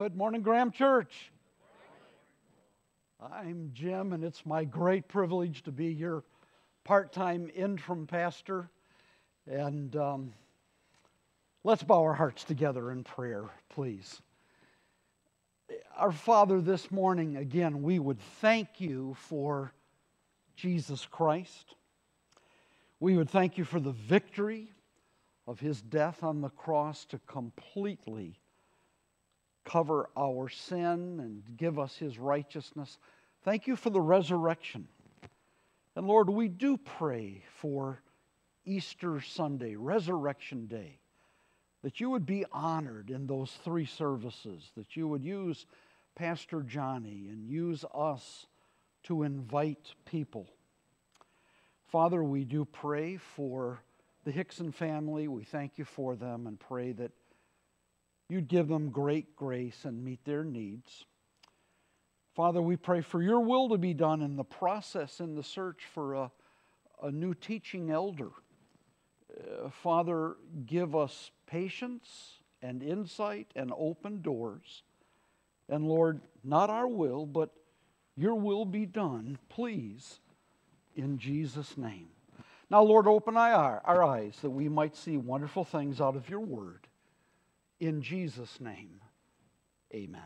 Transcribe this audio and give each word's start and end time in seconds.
Good 0.00 0.16
morning, 0.16 0.42
Graham 0.42 0.70
Church. 0.70 1.32
I'm 3.20 3.72
Jim, 3.74 4.12
and 4.12 4.22
it's 4.22 4.46
my 4.46 4.62
great 4.62 5.08
privilege 5.08 5.64
to 5.64 5.72
be 5.72 5.86
your 5.86 6.22
part 6.84 7.12
time 7.12 7.50
interim 7.52 8.06
pastor. 8.06 8.70
And 9.50 9.96
um, 9.96 10.32
let's 11.64 11.82
bow 11.82 12.00
our 12.04 12.14
hearts 12.14 12.44
together 12.44 12.92
in 12.92 13.02
prayer, 13.02 13.46
please. 13.70 14.22
Our 15.96 16.12
Father, 16.12 16.60
this 16.60 16.92
morning, 16.92 17.36
again, 17.36 17.82
we 17.82 17.98
would 17.98 18.20
thank 18.40 18.80
you 18.80 19.16
for 19.18 19.72
Jesus 20.54 21.06
Christ. 21.06 21.74
We 23.00 23.16
would 23.16 23.30
thank 23.30 23.58
you 23.58 23.64
for 23.64 23.80
the 23.80 23.90
victory 23.90 24.70
of 25.48 25.58
his 25.58 25.82
death 25.82 26.22
on 26.22 26.40
the 26.40 26.50
cross 26.50 27.04
to 27.06 27.18
completely 27.26 28.38
cover 29.68 30.08
our 30.16 30.48
sin 30.48 31.20
and 31.20 31.42
give 31.56 31.78
us 31.78 31.96
his 31.96 32.18
righteousness. 32.18 32.98
Thank 33.44 33.66
you 33.66 33.76
for 33.76 33.90
the 33.90 34.00
resurrection. 34.00 34.88
And 35.94 36.06
Lord, 36.06 36.30
we 36.30 36.48
do 36.48 36.76
pray 36.76 37.44
for 37.60 38.00
Easter 38.64 39.20
Sunday, 39.20 39.76
Resurrection 39.76 40.66
Day, 40.66 40.98
that 41.82 42.00
you 42.00 42.10
would 42.10 42.26
be 42.26 42.44
honored 42.50 43.10
in 43.10 43.26
those 43.26 43.50
three 43.64 43.86
services, 43.86 44.70
that 44.76 44.96
you 44.96 45.06
would 45.08 45.24
use 45.24 45.66
Pastor 46.14 46.62
Johnny 46.62 47.26
and 47.30 47.44
use 47.44 47.84
us 47.94 48.46
to 49.04 49.22
invite 49.22 49.92
people. 50.04 50.48
Father, 51.86 52.22
we 52.22 52.44
do 52.44 52.64
pray 52.64 53.16
for 53.16 53.80
the 54.24 54.30
Hickson 54.30 54.72
family. 54.72 55.28
We 55.28 55.44
thank 55.44 55.78
you 55.78 55.84
for 55.84 56.16
them 56.16 56.46
and 56.46 56.58
pray 56.58 56.92
that 56.92 57.12
you'd 58.28 58.48
give 58.48 58.68
them 58.68 58.90
great 58.90 59.36
grace 59.36 59.84
and 59.84 60.04
meet 60.04 60.24
their 60.24 60.44
needs. 60.44 61.04
Father, 62.34 62.62
we 62.62 62.76
pray 62.76 63.00
for 63.00 63.22
your 63.22 63.40
will 63.40 63.68
to 63.70 63.78
be 63.78 63.94
done 63.94 64.22
in 64.22 64.36
the 64.36 64.44
process, 64.44 65.20
in 65.20 65.34
the 65.34 65.42
search 65.42 65.82
for 65.92 66.14
a, 66.14 66.30
a 67.02 67.10
new 67.10 67.34
teaching 67.34 67.90
elder. 67.90 68.30
Uh, 69.38 69.70
Father, 69.70 70.36
give 70.66 70.94
us 70.94 71.30
patience 71.46 72.38
and 72.62 72.82
insight 72.82 73.48
and 73.56 73.72
open 73.76 74.20
doors. 74.20 74.82
And 75.68 75.86
Lord, 75.86 76.20
not 76.44 76.70
our 76.70 76.88
will, 76.88 77.26
but 77.26 77.50
your 78.16 78.34
will 78.34 78.64
be 78.64 78.84
done, 78.84 79.38
please, 79.48 80.18
in 80.96 81.18
Jesus' 81.18 81.76
name. 81.78 82.08
Now, 82.68 82.82
Lord, 82.82 83.06
open 83.06 83.36
our, 83.36 83.80
our 83.84 84.02
eyes 84.02 84.36
that 84.42 84.50
we 84.50 84.68
might 84.68 84.96
see 84.96 85.16
wonderful 85.16 85.64
things 85.64 86.00
out 86.00 86.16
of 86.16 86.28
your 86.28 86.40
word. 86.40 86.87
In 87.80 88.02
Jesus' 88.02 88.60
name, 88.60 89.00
amen. 89.94 90.20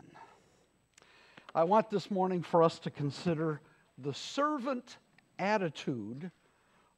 I 1.54 1.64
want 1.64 1.90
this 1.90 2.10
morning 2.10 2.42
for 2.42 2.62
us 2.62 2.78
to 2.78 2.90
consider 2.90 3.60
the 3.98 4.14
servant 4.14 4.96
attitude 5.38 6.30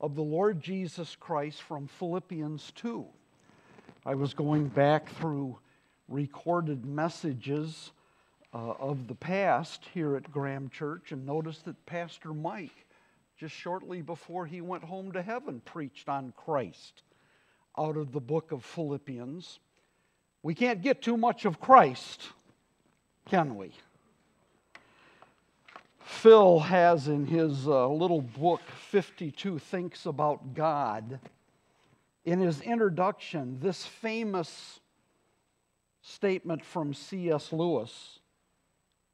of 0.00 0.14
the 0.14 0.22
Lord 0.22 0.60
Jesus 0.60 1.16
Christ 1.16 1.60
from 1.60 1.88
Philippians 1.88 2.70
2. 2.76 3.04
I 4.06 4.14
was 4.14 4.32
going 4.32 4.68
back 4.68 5.08
through 5.16 5.58
recorded 6.08 6.84
messages 6.84 7.90
uh, 8.52 8.74
of 8.78 9.08
the 9.08 9.16
past 9.16 9.88
here 9.92 10.14
at 10.14 10.30
Graham 10.30 10.68
Church 10.68 11.10
and 11.10 11.26
noticed 11.26 11.64
that 11.64 11.84
Pastor 11.84 12.32
Mike, 12.32 12.86
just 13.36 13.56
shortly 13.56 14.02
before 14.02 14.46
he 14.46 14.60
went 14.60 14.84
home 14.84 15.10
to 15.12 15.22
heaven, 15.22 15.60
preached 15.64 16.08
on 16.08 16.32
Christ 16.36 17.02
out 17.76 17.96
of 17.96 18.12
the 18.12 18.20
book 18.20 18.52
of 18.52 18.64
Philippians. 18.64 19.58
We 20.44 20.54
can't 20.54 20.82
get 20.82 21.00
too 21.00 21.16
much 21.16 21.46
of 21.46 21.58
Christ, 21.58 22.20
can 23.24 23.56
we? 23.56 23.72
Phil 26.00 26.60
has 26.60 27.08
in 27.08 27.24
his 27.24 27.66
uh, 27.66 27.88
little 27.88 28.20
book, 28.20 28.60
52 28.90 29.58
Thinks 29.58 30.04
About 30.04 30.52
God, 30.52 31.18
in 32.26 32.40
his 32.40 32.60
introduction, 32.60 33.58
this 33.58 33.86
famous 33.86 34.80
statement 36.02 36.62
from 36.62 36.92
C.S. 36.92 37.50
Lewis. 37.50 38.18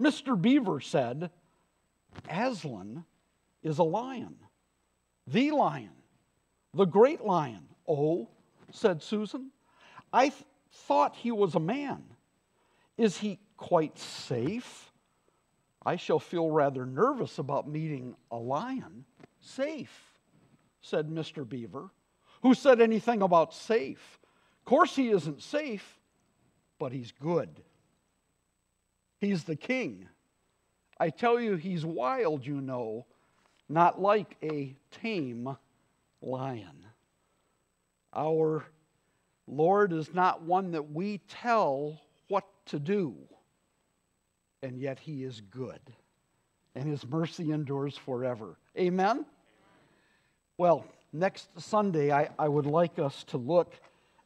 Mr. 0.03 0.41
Beaver 0.41 0.81
said, 0.81 1.31
Aslan 2.29 3.05
is 3.63 3.79
a 3.79 3.85
lion, 3.85 4.35
the 5.29 5.53
lion, 5.53 5.93
the 6.75 6.87
great 6.87 7.25
lion. 7.25 7.69
Oh, 7.87 8.29
said 8.73 9.01
Susan, 9.01 9.53
I, 10.13 10.31
th- 10.31 10.45
thought 10.73 11.17
he 11.17 11.31
was 11.31 11.55
a 11.55 11.61
man. 11.61 12.03
Is 12.97 13.19
he 13.19 13.39
quite 13.57 13.99
safe? 13.99 14.91
I 15.85 15.97
shall 15.97 16.19
feel 16.19 16.51
rather 16.51 16.85
nervous 16.85 17.39
about 17.39 17.69
meeting 17.69 18.15
a 18.31 18.37
lion. 18.37 19.05
Safe, 19.41 20.15
said 20.83 21.09
Mr. 21.09 21.49
Beaver. 21.49 21.91
Who 22.43 22.55
said 22.55 22.81
anything 22.81 23.23
about 23.23 23.55
safe? 23.55 24.19
Of 24.61 24.65
course, 24.67 24.95
he 24.95 25.11
isn't 25.11 25.43
safe, 25.43 25.99
but 26.79 26.93
he's 26.93 27.13
good. 27.13 27.63
He's 29.19 29.45
the 29.45 29.57
king. 29.57 30.09
I 30.99 31.11
tell 31.11 31.41
you, 31.41 31.57
he's 31.57 31.85
wild, 31.85 32.47
you 32.47 32.61
know, 32.61 33.07
not 33.69 34.01
like 34.01 34.37
a 34.43 34.77
tame 34.91 35.57
lion. 36.21 36.85
Our 38.15 38.65
Lord 39.51 39.93
is 39.93 40.15
not 40.15 40.43
one 40.43 40.71
that 40.73 40.93
we 40.93 41.19
tell 41.29 42.01
what 42.29 42.45
to 42.67 42.79
do, 42.79 43.17
and 44.63 44.79
yet 44.79 44.99
He 44.99 45.25
is 45.25 45.41
good, 45.41 45.81
and 46.75 46.89
His 46.89 47.05
mercy 47.07 47.51
endures 47.51 47.97
forever. 47.97 48.57
Amen? 48.79 49.27
Well, 50.57 50.85
next 51.13 51.49
Sunday, 51.61 52.13
I, 52.13 52.29
I 52.39 52.49
would 52.49 52.67
like 52.67 52.99
us 52.99 53.25
to 53.25 53.39
look 53.39 53.75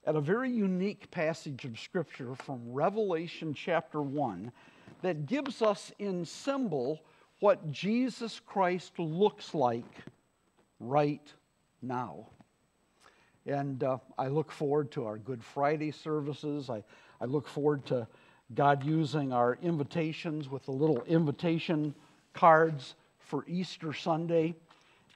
at 0.06 0.16
a 0.16 0.20
very 0.20 0.50
unique 0.50 1.10
passage 1.10 1.64
of 1.64 1.78
Scripture 1.78 2.34
from 2.34 2.60
Revelation 2.70 3.54
chapter 3.54 4.02
1 4.02 4.52
that 5.00 5.24
gives 5.24 5.62
us 5.62 5.90
in 5.98 6.26
symbol 6.26 7.00
what 7.40 7.72
Jesus 7.72 8.40
Christ 8.44 8.98
looks 8.98 9.54
like 9.54 9.84
right 10.80 11.32
now. 11.80 12.26
And 13.46 13.82
uh, 13.84 13.98
I 14.18 14.28
look 14.28 14.50
forward 14.50 14.90
to 14.92 15.04
our 15.04 15.18
Good 15.18 15.44
Friday 15.44 15.90
services. 15.90 16.70
I, 16.70 16.82
I 17.20 17.26
look 17.26 17.46
forward 17.46 17.84
to 17.86 18.06
God 18.54 18.84
using 18.84 19.32
our 19.32 19.58
invitations 19.62 20.48
with 20.48 20.64
the 20.64 20.72
little 20.72 21.02
invitation 21.04 21.94
cards 22.32 22.94
for 23.18 23.44
Easter 23.46 23.92
Sunday 23.92 24.54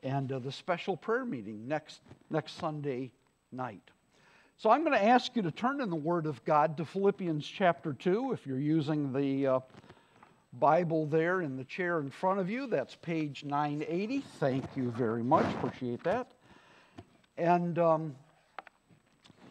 and 0.02 0.30
uh, 0.32 0.38
the 0.38 0.52
special 0.52 0.96
prayer 0.96 1.24
meeting 1.24 1.66
next, 1.66 2.00
next 2.30 2.58
Sunday 2.58 3.10
night. 3.52 3.90
So 4.56 4.70
I'm 4.70 4.84
going 4.84 4.98
to 4.98 5.04
ask 5.04 5.36
you 5.36 5.42
to 5.42 5.50
turn 5.50 5.80
in 5.80 5.88
the 5.88 5.96
Word 5.96 6.26
of 6.26 6.44
God 6.44 6.76
to 6.78 6.84
Philippians 6.84 7.46
chapter 7.46 7.92
2. 7.92 8.32
If 8.32 8.46
you're 8.46 8.58
using 8.58 9.12
the 9.12 9.46
uh, 9.46 9.60
Bible 10.54 11.06
there 11.06 11.42
in 11.42 11.56
the 11.56 11.64
chair 11.64 12.00
in 12.00 12.10
front 12.10 12.40
of 12.40 12.50
you, 12.50 12.66
that's 12.66 12.96
page 12.96 13.44
980. 13.44 14.20
Thank 14.40 14.64
you 14.74 14.90
very 14.90 15.22
much. 15.22 15.46
Appreciate 15.54 16.02
that. 16.04 16.32
And 17.38 17.78
um, 17.78 18.16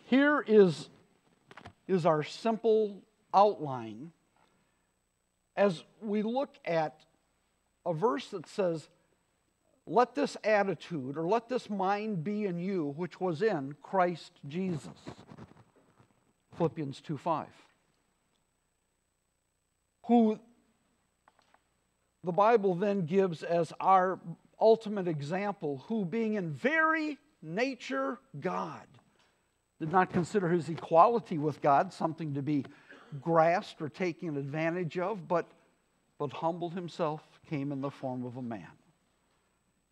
here 0.03 0.43
is, 0.45 0.89
is 1.87 2.05
our 2.05 2.21
simple 2.21 3.01
outline 3.33 4.11
as 5.55 5.85
we 6.01 6.21
look 6.21 6.53
at 6.65 6.99
a 7.85 7.93
verse 7.93 8.27
that 8.27 8.45
says, 8.45 8.89
Let 9.87 10.15
this 10.15 10.35
attitude 10.43 11.17
or 11.17 11.25
let 11.25 11.47
this 11.47 11.69
mind 11.69 12.25
be 12.25 12.45
in 12.45 12.59
you, 12.59 12.93
which 12.97 13.21
was 13.21 13.41
in 13.41 13.75
Christ 13.81 14.33
Jesus. 14.45 14.99
Philippians 16.57 16.99
2 16.99 17.17
5. 17.17 17.47
Who 20.07 20.39
the 22.25 22.33
Bible 22.33 22.75
then 22.75 23.05
gives 23.05 23.43
as 23.43 23.72
our 23.79 24.19
ultimate 24.59 25.07
example, 25.07 25.85
who 25.87 26.03
being 26.03 26.33
in 26.33 26.51
very 26.51 27.17
nature 27.47 28.20
God. 28.40 28.85
Did 29.79 29.91
not 29.91 30.11
consider 30.11 30.49
his 30.49 30.70
equality 30.70 31.38
with 31.38 31.61
God 31.61 31.94
something 31.94 32.34
to 32.34 32.41
be 32.41 32.66
grasped 33.22 33.82
or 33.82 33.90
taken 33.90 34.35
advantage 34.38 34.97
of, 34.97 35.28
but, 35.28 35.46
but 36.17 36.34
humbled 36.34 36.73
himself, 36.73 37.22
came 37.49 37.72
in 37.72 37.82
the 37.82 37.91
form 37.91 38.26
of 38.26 38.38
a 38.38 38.41
man. 38.41 38.67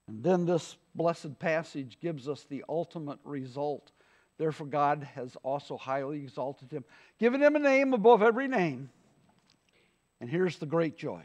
And 0.07 0.24
then 0.24 0.46
this 0.46 0.78
blessed 0.94 1.40
passage 1.40 1.98
gives 2.02 2.28
us 2.28 2.46
the 2.50 2.63
ultimate 2.68 3.19
result. 3.24 3.92
Therefore, 4.38 4.68
God 4.68 5.08
has 5.16 5.36
also 5.44 5.78
highly 5.78 6.18
exalted 6.19 6.72
him, 6.72 6.84
given 7.19 7.42
him 7.42 7.56
a 7.56 7.60
name 7.60 7.94
above 7.94 8.22
every 8.22 8.48
name. 8.48 8.90
And 10.19 10.30
here's 10.30 10.58
the 10.58 10.66
great 10.66 10.98
joy 10.98 11.24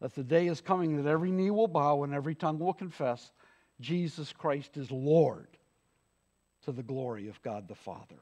that 0.00 0.14
the 0.14 0.24
day 0.24 0.48
is 0.48 0.60
coming 0.60 1.02
that 1.02 1.08
every 1.08 1.30
knee 1.30 1.50
will 1.50 1.68
bow 1.68 2.02
and 2.02 2.12
every 2.12 2.34
tongue 2.34 2.58
will 2.58 2.74
confess 2.74 3.30
Jesus 3.80 4.32
Christ 4.32 4.76
is 4.76 4.90
Lord 4.90 5.48
to 6.64 6.72
the 6.72 6.82
glory 6.82 7.28
of 7.28 7.40
God 7.42 7.68
the 7.68 7.74
Father. 7.74 8.16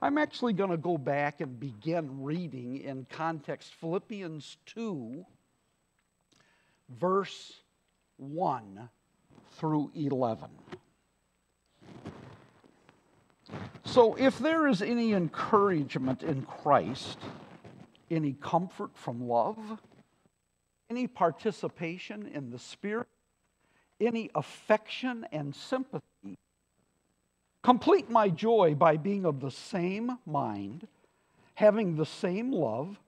I'm 0.00 0.18
actually 0.18 0.52
going 0.52 0.70
to 0.70 0.76
go 0.76 0.98
back 0.98 1.40
and 1.40 1.60
begin 1.60 2.22
reading 2.22 2.78
in 2.78 3.06
context 3.08 3.72
Philippians 3.74 4.56
2, 4.66 5.24
verse 6.88 7.52
1 8.16 8.88
through 9.52 9.92
11. 9.94 10.50
So, 13.84 14.14
if 14.14 14.38
there 14.38 14.66
is 14.66 14.82
any 14.82 15.12
encouragement 15.12 16.22
in 16.22 16.42
Christ, 16.42 17.18
any 18.10 18.32
comfort 18.32 18.90
from 18.94 19.28
love, 19.28 19.80
any 20.90 21.06
participation 21.06 22.26
in 22.26 22.50
the 22.50 22.58
Spirit, 22.58 23.08
any 24.06 24.30
affection 24.34 25.26
and 25.32 25.54
sympathy, 25.54 26.38
complete 27.62 28.10
my 28.10 28.28
joy 28.28 28.74
by 28.74 28.96
being 28.96 29.24
of 29.24 29.40
the 29.40 29.50
same 29.50 30.18
mind, 30.26 30.86
having 31.54 31.96
the 31.96 32.06
same 32.06 32.52
love, 32.52 32.98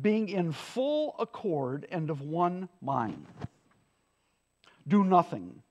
being 0.00 0.28
in 0.28 0.52
full 0.52 1.14
accord 1.18 1.86
and 1.90 2.10
of 2.10 2.20
one 2.20 2.68
mind. 2.82 3.26
Do 4.86 5.04
nothing 5.04 5.62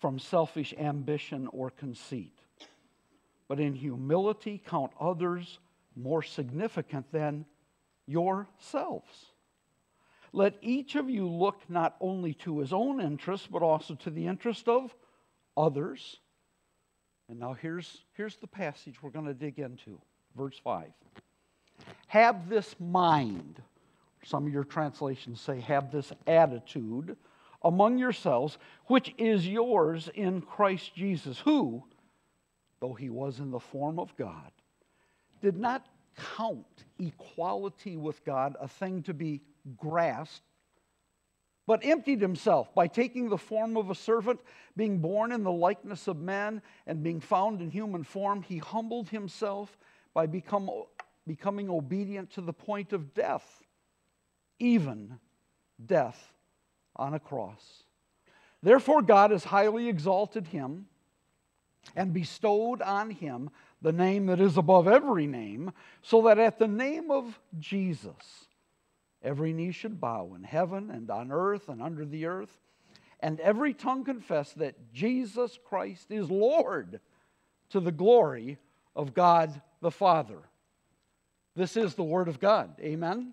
from 0.00 0.18
selfish 0.18 0.72
ambition 0.78 1.48
or 1.48 1.70
conceit 1.70 2.40
but 3.50 3.58
in 3.58 3.74
humility 3.74 4.62
count 4.64 4.92
others 5.00 5.58
more 5.96 6.22
significant 6.22 7.04
than 7.10 7.44
yourselves. 8.06 9.32
Let 10.32 10.54
each 10.62 10.94
of 10.94 11.10
you 11.10 11.28
look 11.28 11.60
not 11.68 11.96
only 12.00 12.34
to 12.34 12.60
his 12.60 12.72
own 12.72 13.00
interest, 13.00 13.50
but 13.50 13.62
also 13.62 13.94
to 13.96 14.10
the 14.10 14.26
interest 14.26 14.68
of 14.68 14.94
others. 15.56 16.18
And 17.28 17.38
now 17.38 17.52
here's, 17.54 18.04
here's 18.12 18.36
the 18.36 18.46
passage 18.46 19.02
we're 19.02 19.10
going 19.10 19.26
to 19.26 19.34
dig 19.34 19.58
into, 19.58 20.00
verse 20.36 20.60
5. 20.62 20.88
Have 22.08 22.48
this 22.48 22.74
mind, 22.78 23.60
some 24.24 24.46
of 24.46 24.52
your 24.52 24.64
translations 24.64 25.40
say, 25.40 25.60
have 25.60 25.90
this 25.90 26.12
attitude 26.26 27.16
among 27.62 27.98
yourselves, 27.98 28.58
which 28.86 29.14
is 29.18 29.46
yours 29.46 30.08
in 30.14 30.42
Christ 30.42 30.94
Jesus, 30.94 31.38
who, 31.38 31.84
though 32.80 32.94
he 32.94 33.10
was 33.10 33.38
in 33.38 33.50
the 33.50 33.60
form 33.60 33.98
of 33.98 34.16
God, 34.16 34.50
did 35.42 35.56
not 35.56 35.86
count 36.36 36.84
equality 36.98 37.96
with 37.96 38.24
God 38.24 38.56
a 38.60 38.68
thing 38.68 39.02
to 39.04 39.14
be 39.14 39.40
grasped, 39.76 40.42
but 41.66 41.84
emptied 41.84 42.20
himself 42.20 42.74
by 42.74 42.86
taking 42.86 43.28
the 43.28 43.38
form 43.38 43.76
of 43.76 43.90
a 43.90 43.94
servant, 43.94 44.40
being 44.76 44.98
born 44.98 45.30
in 45.32 45.44
the 45.44 45.52
likeness 45.52 46.08
of 46.08 46.16
man, 46.18 46.62
and 46.86 47.02
being 47.02 47.20
found 47.20 47.60
in 47.60 47.70
human 47.70 48.02
form, 48.02 48.42
he 48.42 48.58
humbled 48.58 49.08
himself 49.08 49.78
by 50.12 50.26
become, 50.26 50.70
becoming 51.26 51.70
obedient 51.70 52.30
to 52.32 52.40
the 52.40 52.52
point 52.52 52.92
of 52.92 53.14
death, 53.14 53.62
even 54.58 55.18
death 55.86 56.32
on 56.96 57.14
a 57.14 57.20
cross. 57.20 57.84
Therefore, 58.62 59.00
God 59.00 59.30
has 59.30 59.44
highly 59.44 59.88
exalted 59.88 60.48
him 60.48 60.86
and 61.96 62.12
bestowed 62.12 62.82
on 62.82 63.10
him 63.10 63.50
the 63.80 63.92
name 63.92 64.26
that 64.26 64.40
is 64.40 64.56
above 64.56 64.86
every 64.86 65.26
name, 65.26 65.72
so 66.02 66.22
that 66.22 66.38
at 66.38 66.58
the 66.58 66.68
name 66.68 67.10
of 67.10 67.38
Jesus, 67.58 68.46
every 69.22 69.52
knee 69.52 69.72
should 69.72 70.00
bow 70.00 70.32
in 70.34 70.44
heaven 70.44 70.90
and 70.90 71.10
on 71.10 71.30
earth 71.32 71.68
and 71.68 71.82
under 71.82 72.04
the 72.04 72.26
earth, 72.26 72.58
and 73.20 73.38
every 73.40 73.74
tongue 73.74 74.04
confess 74.04 74.52
that 74.54 74.92
Jesus 74.92 75.58
Christ 75.64 76.10
is 76.10 76.30
Lord 76.30 77.00
to 77.70 77.80
the 77.80 77.92
glory 77.92 78.58
of 78.96 79.14
God 79.14 79.60
the 79.80 79.90
Father. 79.90 80.38
This 81.56 81.76
is 81.76 81.94
the 81.94 82.04
Word 82.04 82.28
of 82.28 82.40
God. 82.40 82.70
Amen. 82.80 83.32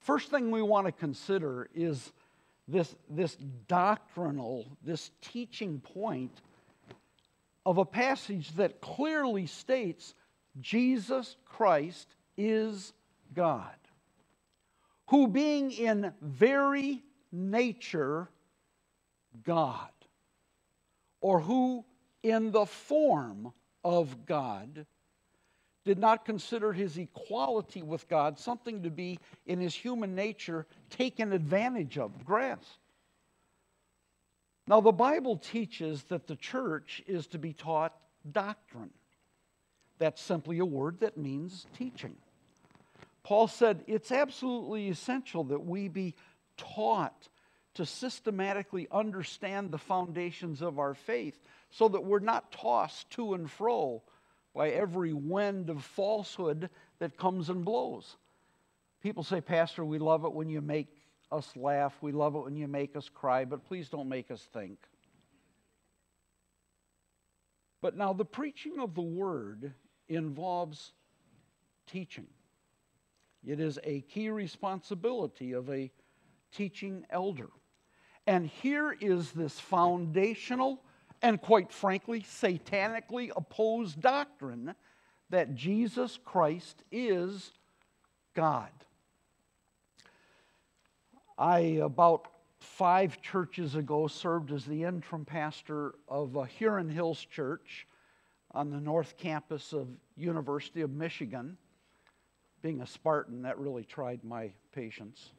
First 0.00 0.30
thing 0.30 0.50
we 0.50 0.62
want 0.62 0.86
to 0.86 0.92
consider 0.92 1.68
is 1.74 2.12
this, 2.68 2.94
this 3.08 3.36
doctrinal, 3.66 4.66
this 4.84 5.10
teaching 5.22 5.80
point 5.80 6.42
of 7.66 7.78
a 7.78 7.84
passage 7.84 8.52
that 8.56 8.80
clearly 8.80 9.46
states 9.46 10.14
Jesus 10.60 11.36
Christ 11.46 12.06
is 12.36 12.92
God, 13.34 13.74
who 15.08 15.28
being 15.28 15.70
in 15.70 16.12
very 16.20 17.02
nature 17.32 18.28
God, 19.44 19.90
or 21.20 21.40
who 21.40 21.84
in 22.22 22.52
the 22.52 22.66
form 22.66 23.52
of 23.82 24.26
God 24.26 24.86
did 25.84 25.98
not 25.98 26.24
consider 26.24 26.72
his 26.72 26.96
equality 26.96 27.82
with 27.82 28.08
God 28.08 28.38
something 28.38 28.82
to 28.82 28.90
be 28.90 29.18
in 29.46 29.60
his 29.60 29.74
human 29.74 30.14
nature 30.14 30.66
taken 30.88 31.32
advantage 31.32 31.98
of, 31.98 32.24
grasped. 32.24 32.78
Now, 34.66 34.80
the 34.80 34.92
Bible 34.92 35.36
teaches 35.36 36.04
that 36.04 36.26
the 36.26 36.36
church 36.36 37.02
is 37.06 37.26
to 37.28 37.38
be 37.38 37.52
taught 37.52 37.94
doctrine. 38.32 38.90
That's 39.98 40.22
simply 40.22 40.58
a 40.58 40.64
word 40.64 41.00
that 41.00 41.18
means 41.18 41.66
teaching. 41.76 42.16
Paul 43.24 43.48
said 43.48 43.82
it's 43.86 44.12
absolutely 44.12 44.88
essential 44.88 45.44
that 45.44 45.64
we 45.64 45.88
be 45.88 46.14
taught 46.56 47.28
to 47.74 47.84
systematically 47.84 48.86
understand 48.92 49.70
the 49.70 49.78
foundations 49.78 50.62
of 50.62 50.78
our 50.78 50.94
faith 50.94 51.36
so 51.70 51.88
that 51.88 52.04
we're 52.04 52.20
not 52.20 52.52
tossed 52.52 53.10
to 53.10 53.34
and 53.34 53.50
fro 53.50 54.02
by 54.54 54.70
every 54.70 55.12
wind 55.12 55.70
of 55.70 55.82
falsehood 55.82 56.70
that 57.00 57.16
comes 57.16 57.48
and 57.48 57.64
blows. 57.64 58.16
People 59.02 59.24
say, 59.24 59.40
Pastor, 59.40 59.84
we 59.84 59.98
love 59.98 60.24
it 60.24 60.32
when 60.32 60.48
you 60.48 60.60
make 60.60 60.88
us 61.32 61.50
laugh, 61.56 61.94
we 62.00 62.12
love 62.12 62.36
it 62.36 62.44
when 62.44 62.56
you 62.56 62.68
make 62.68 62.94
us 62.94 63.08
cry, 63.08 63.44
but 63.44 63.64
please 63.64 63.88
don't 63.88 64.08
make 64.08 64.30
us 64.30 64.46
think. 64.52 64.78
But 67.80 67.96
now, 67.96 68.12
the 68.12 68.24
preaching 68.24 68.78
of 68.78 68.94
the 68.94 69.02
word 69.02 69.74
involves 70.08 70.92
teaching. 71.86 72.28
It 73.46 73.60
is 73.60 73.78
a 73.84 74.00
key 74.02 74.30
responsibility 74.30 75.52
of 75.52 75.70
a 75.70 75.90
teaching 76.52 77.04
elder. 77.10 77.50
And 78.26 78.46
here 78.46 78.96
is 79.00 79.32
this 79.32 79.60
foundational 79.60 80.80
and 81.24 81.40
quite 81.40 81.72
frankly, 81.72 82.20
satanically 82.20 83.30
opposed 83.34 83.98
doctrine 83.98 84.74
that 85.30 85.54
Jesus 85.54 86.18
Christ 86.22 86.82
is 86.92 87.50
God. 88.34 88.68
I, 91.38 91.58
about 91.82 92.28
five 92.60 93.22
churches 93.22 93.74
ago, 93.74 94.06
served 94.06 94.52
as 94.52 94.66
the 94.66 94.84
interim 94.84 95.24
pastor 95.24 95.94
of 96.08 96.36
a 96.36 96.44
Huron 96.44 96.90
Hills 96.90 97.24
Church 97.24 97.86
on 98.50 98.70
the 98.70 98.80
north 98.80 99.16
campus 99.16 99.72
of 99.72 99.88
University 100.18 100.82
of 100.82 100.90
Michigan. 100.90 101.56
Being 102.64 102.80
a 102.80 102.86
Spartan, 102.86 103.42
that 103.42 103.58
really 103.58 103.84
tried 103.84 104.24
my 104.24 104.50
patience. 104.72 105.32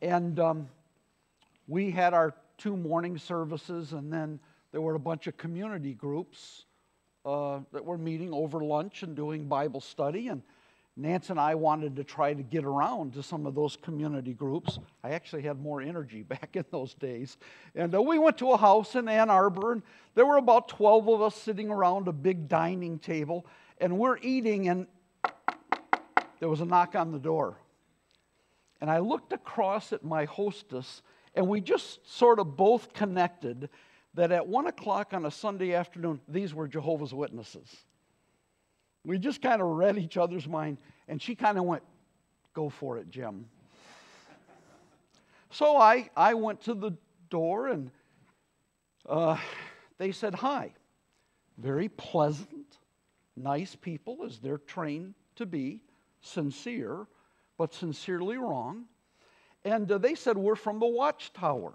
And 0.00 0.40
um, 0.40 0.70
we 1.68 1.90
had 1.90 2.14
our 2.14 2.34
two 2.56 2.78
morning 2.78 3.18
services, 3.18 3.92
and 3.92 4.10
then 4.10 4.40
there 4.72 4.80
were 4.80 4.94
a 4.94 4.98
bunch 4.98 5.26
of 5.26 5.36
community 5.36 5.92
groups 5.92 6.64
uh, 7.26 7.60
that 7.72 7.84
were 7.84 7.98
meeting 7.98 8.32
over 8.32 8.60
lunch 8.60 9.02
and 9.02 9.14
doing 9.14 9.48
Bible 9.48 9.82
study. 9.82 10.28
And 10.28 10.40
Nance 10.96 11.28
and 11.28 11.38
I 11.38 11.56
wanted 11.56 11.94
to 11.96 12.04
try 12.04 12.32
to 12.32 12.42
get 12.42 12.64
around 12.64 13.12
to 13.12 13.22
some 13.22 13.44
of 13.44 13.54
those 13.54 13.76
community 13.76 14.32
groups. 14.32 14.78
I 15.02 15.10
actually 15.10 15.42
had 15.42 15.60
more 15.60 15.82
energy 15.82 16.22
back 16.22 16.56
in 16.56 16.64
those 16.70 16.94
days. 16.94 17.36
And 17.74 17.94
uh, 17.94 18.00
we 18.00 18.18
went 18.18 18.38
to 18.38 18.52
a 18.52 18.56
house 18.56 18.94
in 18.94 19.08
Ann 19.08 19.28
Arbor, 19.28 19.72
and 19.72 19.82
there 20.14 20.24
were 20.24 20.38
about 20.38 20.68
12 20.68 21.06
of 21.06 21.20
us 21.20 21.34
sitting 21.34 21.68
around 21.68 22.08
a 22.08 22.12
big 22.12 22.48
dining 22.48 22.98
table, 22.98 23.44
and 23.76 23.98
we're 23.98 24.16
eating, 24.22 24.68
and 24.70 24.86
there 26.40 26.48
was 26.48 26.60
a 26.60 26.64
knock 26.64 26.94
on 26.94 27.12
the 27.12 27.18
door. 27.18 27.56
And 28.80 28.90
I 28.90 28.98
looked 28.98 29.32
across 29.32 29.92
at 29.92 30.04
my 30.04 30.24
hostess, 30.24 31.02
and 31.34 31.48
we 31.48 31.60
just 31.60 32.06
sort 32.10 32.38
of 32.38 32.56
both 32.56 32.92
connected 32.92 33.70
that 34.14 34.30
at 34.30 34.46
one 34.46 34.66
o'clock 34.66 35.12
on 35.12 35.26
a 35.26 35.30
Sunday 35.30 35.74
afternoon, 35.74 36.20
these 36.28 36.54
were 36.54 36.68
Jehovah's 36.68 37.12
Witnesses. 37.14 37.68
We 39.04 39.18
just 39.18 39.42
kind 39.42 39.60
of 39.60 39.68
read 39.68 39.98
each 39.98 40.16
other's 40.16 40.46
mind, 40.46 40.78
and 41.08 41.20
she 41.20 41.34
kind 41.34 41.58
of 41.58 41.64
went, 41.64 41.82
Go 42.54 42.68
for 42.68 42.98
it, 42.98 43.10
Jim. 43.10 43.46
So 45.50 45.76
I, 45.76 46.10
I 46.16 46.34
went 46.34 46.62
to 46.62 46.74
the 46.74 46.96
door, 47.30 47.68
and 47.68 47.92
uh, 49.08 49.36
they 49.98 50.10
said 50.10 50.34
hi. 50.34 50.72
Very 51.58 51.88
pleasant, 51.88 52.78
nice 53.36 53.76
people, 53.76 54.24
as 54.26 54.38
they're 54.38 54.58
trained 54.58 55.14
to 55.36 55.46
be, 55.46 55.80
sincere, 56.24 57.06
but 57.58 57.72
sincerely 57.72 58.36
wrong. 58.36 58.84
And 59.64 59.90
uh, 59.90 59.98
they 59.98 60.14
said, 60.14 60.36
We're 60.36 60.56
from 60.56 60.80
the 60.80 60.86
watchtower. 60.86 61.74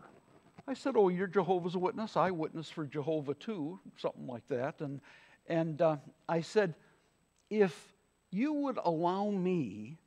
I 0.68 0.74
said, 0.74 0.96
Oh, 0.98 1.10
you're 1.10 1.27
Jehovah's 1.27 1.77
Witness? 1.77 2.18
I 2.18 2.32
witness 2.32 2.70
for 2.70 2.86
Jehovah 2.86 3.34
too, 3.36 3.79
something 3.98 4.27
like 4.27 4.48
that. 4.48 4.82
And, 4.82 5.01
and 5.48 5.82
uh, 5.82 5.98
I 6.27 6.41
said, 6.41 6.75
If 7.50 7.96
you 8.32 8.53
would 8.53 8.79
allow 8.84 9.29
me 9.29 9.98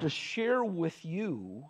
to 0.00 0.08
share 0.08 0.64
with 0.64 1.04
you 1.04 1.64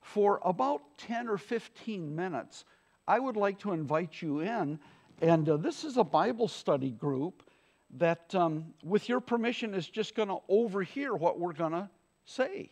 for 0.00 0.40
about 0.44 0.82
10 0.98 1.28
or 1.28 1.38
15 1.38 2.14
minutes, 2.16 2.64
I 3.06 3.18
would 3.18 3.36
like 3.36 3.58
to 3.60 3.72
invite 3.72 4.20
you 4.22 4.40
in. 4.40 4.78
And 5.20 5.48
uh, 5.48 5.56
this 5.56 5.84
is 5.84 5.96
a 5.96 6.04
Bible 6.04 6.48
study 6.48 6.90
group 6.90 7.47
that, 7.96 8.34
um, 8.34 8.74
with 8.82 9.08
your 9.08 9.20
permission, 9.20 9.74
is 9.74 9.88
just 9.88 10.14
going 10.14 10.28
to 10.28 10.38
overhear 10.48 11.14
what 11.14 11.38
we're 11.38 11.52
going 11.52 11.72
to 11.72 11.88
say. 12.24 12.70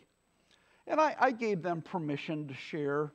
And 0.87 1.01
I, 1.01 1.17
I, 1.19 1.31
gave 1.33 1.63
them 1.63 1.83
permission 1.83 2.47
to 2.49 2.55
share 2.55 3.13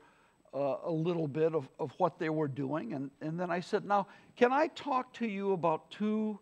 uh, 0.54 0.78
a 0.84 0.92
little 0.92 1.28
bit 1.28 1.54
of, 1.54 1.70
of 1.80 1.94
what 1.98 2.20
they 2.20 2.30
were 2.30 2.48
doing. 2.48 2.94
And, 2.94 3.12
and 3.22 3.40
then 3.40 3.50
I 3.50 3.60
said, 3.60 3.86
Now, 3.86 4.08
can 4.36 4.52
I 4.52 4.68
talk 4.68 5.14
to 5.16 5.28
you 5.28 5.54
about 5.54 5.90
two 5.92 6.40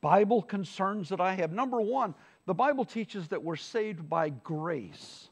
Bible 0.00 0.42
concerns 0.42 1.10
that 1.10 1.20
I 1.20 1.34
have? 1.34 1.52
Number 1.52 1.80
one, 1.80 2.14
the 2.46 2.54
Bible 2.54 2.84
teaches 2.84 3.28
that 3.28 3.42
we're 3.42 3.56
saved 3.56 4.08
by 4.08 4.30
grace 4.30 5.28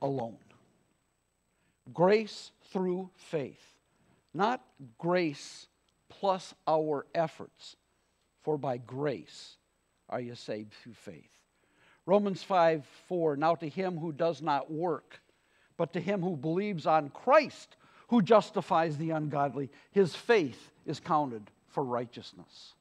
alone. 0.00 0.38
Grace 1.92 2.52
through 2.72 3.10
faith, 3.16 3.74
not 4.32 4.62
grace 4.98 5.66
plus 6.08 6.54
our 6.66 7.06
efforts, 7.14 7.76
for 8.42 8.58
by 8.58 8.78
grace 8.78 9.56
are 10.08 10.20
you 10.20 10.34
saved 10.34 10.72
through 10.72 10.94
faith. 10.94 11.30
Romans 12.06 12.42
5 12.42 12.84
4, 13.08 13.36
now 13.36 13.54
to 13.54 13.68
him 13.68 13.96
who 13.96 14.12
does 14.12 14.42
not 14.42 14.70
work, 14.70 15.20
but 15.76 15.92
to 15.92 16.00
him 16.00 16.20
who 16.20 16.36
believes 16.36 16.86
on 16.86 17.10
Christ, 17.10 17.76
who 18.08 18.22
justifies 18.22 18.96
the 18.96 19.10
ungodly, 19.10 19.70
his 19.92 20.14
faith 20.14 20.70
is 20.84 21.00
counted 21.00 21.50
for 21.68 21.84
righteousness. 21.84 22.74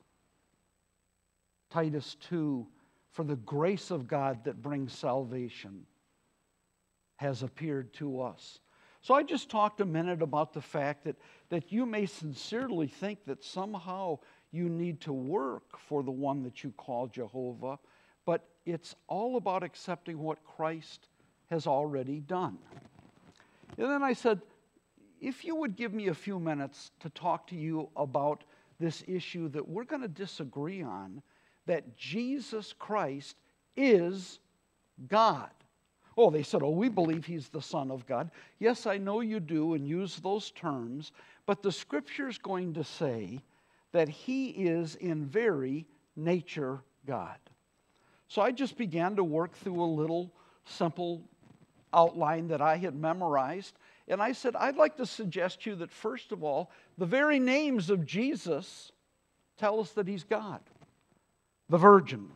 Titus 1.70 2.18
2 2.30 2.68
for 3.12 3.24
the 3.24 3.36
grace 3.36 3.92
of 3.92 4.08
God 4.08 4.44
that 4.46 4.62
brings 4.62 4.94
salvation 4.94 5.86
has 7.18 7.44
appeared 7.44 7.94
to 7.94 8.22
us. 8.22 8.60
So 9.02 9.14
I 9.14 9.24
just 9.24 9.50
talked 9.50 9.82
a 9.82 9.86
minute 9.86 10.22
about 10.22 10.54
the 10.54 10.62
fact 10.62 11.06
that, 11.06 11.18
that 11.50 11.72
you 11.72 11.86
may 11.86 12.06
sincerely 12.06 12.88
think 12.88 13.26
that 13.26 13.44
somehow 13.44 14.20
you 14.52 14.70
need 14.70 15.00
to 15.02 15.14
work 15.14 15.78
for 15.88 16.04
the 16.04 16.12
one 16.12 16.44
that 16.44 16.64
you 16.64 16.72
call 16.78 17.08
Jehovah, 17.08 17.80
but 18.26 18.48
it's 18.66 18.96
all 19.08 19.38
about 19.38 19.64
accepting 19.64 20.20
what 20.20 20.44
Christ 20.46 21.08
has 21.50 21.68
already 21.68 22.20
done. 22.20 22.58
And 23.78 23.90
then 23.90 24.04
I 24.04 24.14
said, 24.14 24.42
if 25.22 25.46
you 25.46 25.56
would 25.56 25.76
give 25.76 25.94
me 25.94 26.08
a 26.08 26.14
few 26.14 26.40
minutes 26.40 26.92
to 27.00 27.10
talk 27.10 27.48
to 27.48 27.56
you 27.56 27.90
about 27.96 28.44
this 28.80 29.04
issue 29.08 29.48
that 29.50 29.68
we're 29.68 29.84
going 29.84 30.02
to 30.02 30.08
disagree 30.08 30.82
on, 30.82 31.22
that 31.68 31.96
Jesus 31.96 32.74
Christ 32.74 33.38
is 33.76 34.40
God. 35.08 35.52
Oh, 36.18 36.30
they 36.30 36.44
said, 36.44 36.62
Oh, 36.64 36.72
we 36.72 36.90
believe 36.90 37.26
he's 37.26 37.50
the 37.50 37.62
Son 37.62 37.92
of 37.92 38.06
God. 38.06 38.32
Yes, 38.60 38.86
I 38.86 38.98
know 38.98 39.22
you 39.22 39.40
do 39.40 39.76
and 39.76 39.88
use 39.88 40.18
those 40.18 40.52
terms, 40.52 41.12
but 41.46 41.62
the 41.64 41.72
scripture 41.72 42.28
is 42.28 42.38
going 42.38 42.74
to 42.74 42.84
say 42.84 43.40
that 43.92 44.10
he 44.10 44.50
is 44.50 44.96
in 44.96 45.26
very 45.26 45.88
nature 46.16 46.82
God. 47.06 47.38
So 48.28 48.42
I 48.42 48.52
just 48.52 48.78
began 48.78 49.16
to 49.18 49.24
work 49.24 49.54
through 49.56 49.82
a 49.82 49.86
little 49.86 50.32
simple 50.66 51.24
outline 51.94 52.48
that 52.48 52.62
I 52.62 52.78
had 52.78 52.96
memorized. 52.96 53.76
And 54.08 54.22
I 54.22 54.32
said, 54.32 54.56
I'd 54.56 54.78
like 54.78 54.98
to 54.98 55.06
suggest 55.06 55.64
to 55.64 55.72
you 55.72 55.76
that, 55.78 55.92
first 55.92 56.32
of 56.32 56.44
all, 56.44 56.72
the 56.98 57.06
very 57.06 57.40
names 57.40 57.90
of 57.90 58.06
Jesus 58.06 58.92
tell 59.58 59.80
us 59.80 59.92
that 59.92 60.08
he's 60.08 60.24
God. 60.24 60.62
The 61.70 61.78
virgin 61.78 62.30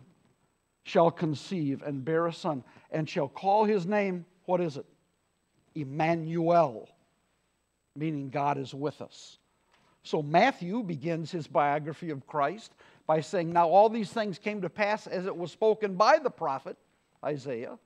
shall 0.84 1.12
conceive 1.12 1.82
and 1.82 2.06
bear 2.06 2.28
a 2.28 2.34
son, 2.34 2.64
and 2.92 3.10
shall 3.10 3.28
call 3.28 3.66
his 3.66 3.86
name, 3.86 4.26
what 4.46 4.62
is 4.62 4.78
it? 4.78 4.86
Emmanuel, 5.74 6.90
meaning 7.96 8.30
God 8.30 8.58
is 8.58 8.74
with 8.74 9.02
us. 9.02 9.38
So 10.06 10.22
Matthew 10.22 10.84
begins 10.84 11.32
his 11.32 11.48
biography 11.48 12.12
of 12.12 12.28
Christ 12.28 12.74
by 13.08 13.22
saying, 13.22 13.52
Now 13.52 13.68
all 13.68 13.90
these 13.90 14.12
things 14.12 14.38
came 14.38 14.62
to 14.62 14.70
pass 14.70 15.08
as 15.08 15.26
it 15.26 15.36
was 15.36 15.52
spoken 15.52 15.96
by 15.96 16.20
the 16.20 16.30
prophet 16.30 16.78
Isaiah. 17.24 17.80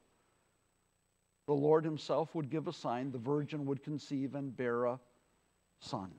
The 1.47 1.53
Lord 1.53 1.85
himself 1.85 2.35
would 2.35 2.49
give 2.49 2.67
a 2.67 2.73
sign, 2.73 3.11
the 3.11 3.17
virgin 3.17 3.65
would 3.67 3.83
conceive 3.83 4.35
and 4.35 4.55
bear 4.55 4.83
a 4.83 4.99
son. 5.79 6.11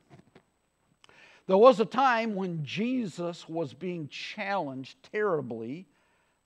There 1.47 1.59
was 1.59 1.81
a 1.81 1.85
time 1.85 2.35
when 2.35 2.65
Jesus 2.65 3.47
was 3.47 3.75
being 3.75 4.09
challenged 4.09 4.97
terribly 5.13 5.87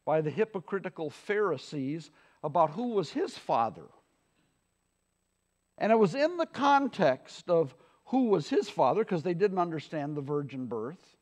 by 0.04 0.20
the 0.20 0.30
hypocritical 0.30 1.10
Pharisees 1.10 2.10
about 2.42 2.70
who 2.70 2.88
was 2.88 3.10
his 3.10 3.38
father. 3.38 3.86
And 5.78 5.92
it 5.92 5.98
was 5.98 6.16
in 6.16 6.38
the 6.38 6.46
context 6.46 7.48
of 7.48 7.74
who 8.14 8.26
was 8.26 8.48
his 8.48 8.70
father, 8.70 9.02
because 9.02 9.24
they 9.24 9.34
didn't 9.34 9.58
understand 9.58 10.16
the 10.16 10.20
virgin 10.20 10.66
birth. 10.66 11.16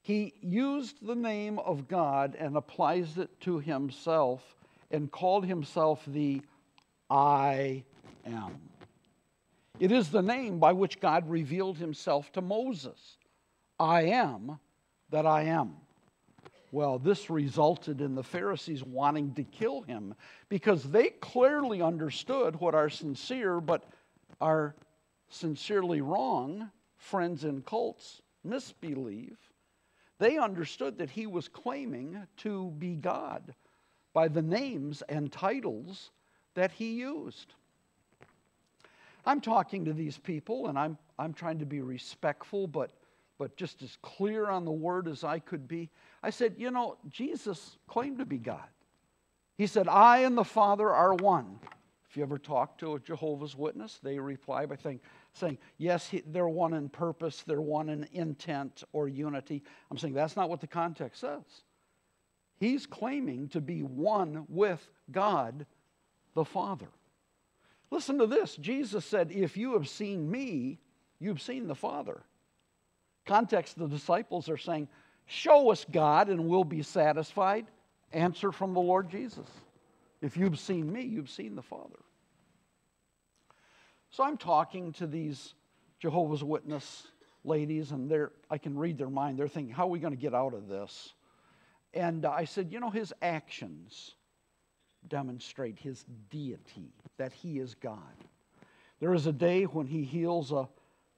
He 0.00 0.32
used 0.40 1.06
the 1.06 1.14
name 1.14 1.58
of 1.58 1.86
God 1.86 2.34
and 2.38 2.56
applies 2.56 3.18
it 3.18 3.28
to 3.40 3.58
himself 3.58 4.56
and 4.90 5.12
called 5.12 5.44
himself 5.44 6.02
the 6.06 6.40
I 7.10 7.84
am. 8.24 8.58
It 9.78 9.92
is 9.92 10.08
the 10.08 10.22
name 10.22 10.58
by 10.58 10.72
which 10.72 10.98
God 10.98 11.28
revealed 11.28 11.76
himself 11.76 12.32
to 12.32 12.40
Moses 12.40 13.18
I 13.78 14.04
am 14.04 14.58
that 15.10 15.26
I 15.26 15.42
am. 15.42 15.74
Well, 16.70 16.98
this 16.98 17.28
resulted 17.28 18.00
in 18.00 18.14
the 18.14 18.22
Pharisees 18.22 18.82
wanting 18.82 19.34
to 19.34 19.44
kill 19.44 19.82
him 19.82 20.14
because 20.48 20.84
they 20.84 21.10
clearly 21.10 21.82
understood 21.82 22.58
what 22.58 22.74
our 22.74 22.88
sincere 22.88 23.60
but 23.60 23.84
our 24.40 24.74
sincerely 25.32 26.00
wrong 26.00 26.70
friends 26.96 27.44
in 27.44 27.62
cults 27.62 28.22
misbelieve. 28.44 29.38
They 30.18 30.38
understood 30.38 30.98
that 30.98 31.10
he 31.10 31.26
was 31.26 31.48
claiming 31.48 32.26
to 32.38 32.70
be 32.78 32.94
God 32.94 33.54
by 34.12 34.28
the 34.28 34.42
names 34.42 35.02
and 35.08 35.32
titles 35.32 36.10
that 36.54 36.70
he 36.70 36.92
used. 36.92 37.54
I'm 39.24 39.40
talking 39.40 39.84
to 39.84 39.92
these 39.92 40.18
people 40.18 40.68
and 40.68 40.78
I'm, 40.78 40.98
I'm 41.18 41.32
trying 41.32 41.58
to 41.60 41.66
be 41.66 41.80
respectful, 41.80 42.66
but, 42.66 42.90
but 43.38 43.56
just 43.56 43.82
as 43.82 43.96
clear 44.02 44.48
on 44.48 44.64
the 44.64 44.72
word 44.72 45.08
as 45.08 45.24
I 45.24 45.38
could 45.38 45.66
be. 45.66 45.90
I 46.22 46.30
said, 46.30 46.54
You 46.58 46.70
know, 46.70 46.98
Jesus 47.08 47.78
claimed 47.86 48.18
to 48.18 48.26
be 48.26 48.38
God. 48.38 48.68
He 49.56 49.66
said, 49.66 49.88
I 49.88 50.18
and 50.18 50.36
the 50.36 50.44
Father 50.44 50.90
are 50.90 51.14
one. 51.14 51.58
If 52.08 52.16
you 52.16 52.22
ever 52.22 52.38
talk 52.38 52.78
to 52.78 52.94
a 52.94 53.00
Jehovah's 53.00 53.56
Witness, 53.56 53.98
they 54.02 54.18
reply 54.18 54.66
by 54.66 54.76
saying, 54.76 55.00
saying 55.34 55.58
Yes, 55.78 56.10
they're 56.26 56.48
one 56.48 56.74
in 56.74 56.88
purpose, 56.88 57.42
they're 57.46 57.60
one 57.60 57.88
in 57.88 58.06
intent 58.12 58.84
or 58.92 59.08
unity. 59.08 59.62
I'm 59.90 59.98
saying 59.98 60.14
that's 60.14 60.36
not 60.36 60.50
what 60.50 60.60
the 60.60 60.66
context 60.66 61.20
says. 61.20 61.42
He's 62.58 62.86
claiming 62.86 63.48
to 63.48 63.60
be 63.60 63.82
one 63.82 64.44
with 64.48 64.88
God 65.10 65.66
the 66.34 66.44
Father. 66.44 66.88
Listen 67.90 68.18
to 68.18 68.26
this 68.26 68.56
Jesus 68.56 69.04
said, 69.04 69.32
If 69.32 69.56
you 69.56 69.74
have 69.74 69.88
seen 69.88 70.30
me, 70.30 70.78
you've 71.18 71.42
seen 71.42 71.66
the 71.66 71.74
Father. 71.74 72.22
Context 73.26 73.78
the 73.78 73.88
disciples 73.88 74.48
are 74.48 74.56
saying, 74.56 74.88
Show 75.26 75.70
us 75.70 75.86
God 75.90 76.28
and 76.28 76.46
we'll 76.46 76.64
be 76.64 76.82
satisfied. 76.82 77.66
Answer 78.12 78.52
from 78.52 78.74
the 78.74 78.80
Lord 78.80 79.08
Jesus. 79.08 79.46
If 80.20 80.36
you've 80.36 80.58
seen 80.58 80.92
me, 80.92 81.02
you've 81.02 81.30
seen 81.30 81.54
the 81.54 81.62
Father. 81.62 81.98
So 84.12 84.22
I'm 84.22 84.36
talking 84.36 84.92
to 84.94 85.06
these 85.06 85.54
Jehovah's 85.98 86.44
Witness 86.44 87.08
ladies, 87.44 87.92
and 87.92 88.10
they're, 88.10 88.30
I 88.50 88.58
can 88.58 88.78
read 88.78 88.98
their 88.98 89.08
mind. 89.08 89.38
They're 89.38 89.48
thinking, 89.48 89.74
How 89.74 89.84
are 89.84 89.90
we 89.90 90.00
going 90.00 90.12
to 90.12 90.20
get 90.20 90.34
out 90.34 90.52
of 90.52 90.68
this? 90.68 91.14
And 91.94 92.26
I 92.26 92.44
said, 92.44 92.70
You 92.70 92.78
know, 92.78 92.90
his 92.90 93.14
actions 93.22 94.14
demonstrate 95.08 95.78
his 95.78 96.04
deity, 96.30 96.92
that 97.16 97.32
he 97.32 97.58
is 97.58 97.74
God. 97.74 97.96
There 99.00 99.14
is 99.14 99.26
a 99.26 99.32
day 99.32 99.64
when 99.64 99.86
he 99.86 100.04
heals 100.04 100.52
a 100.52 100.68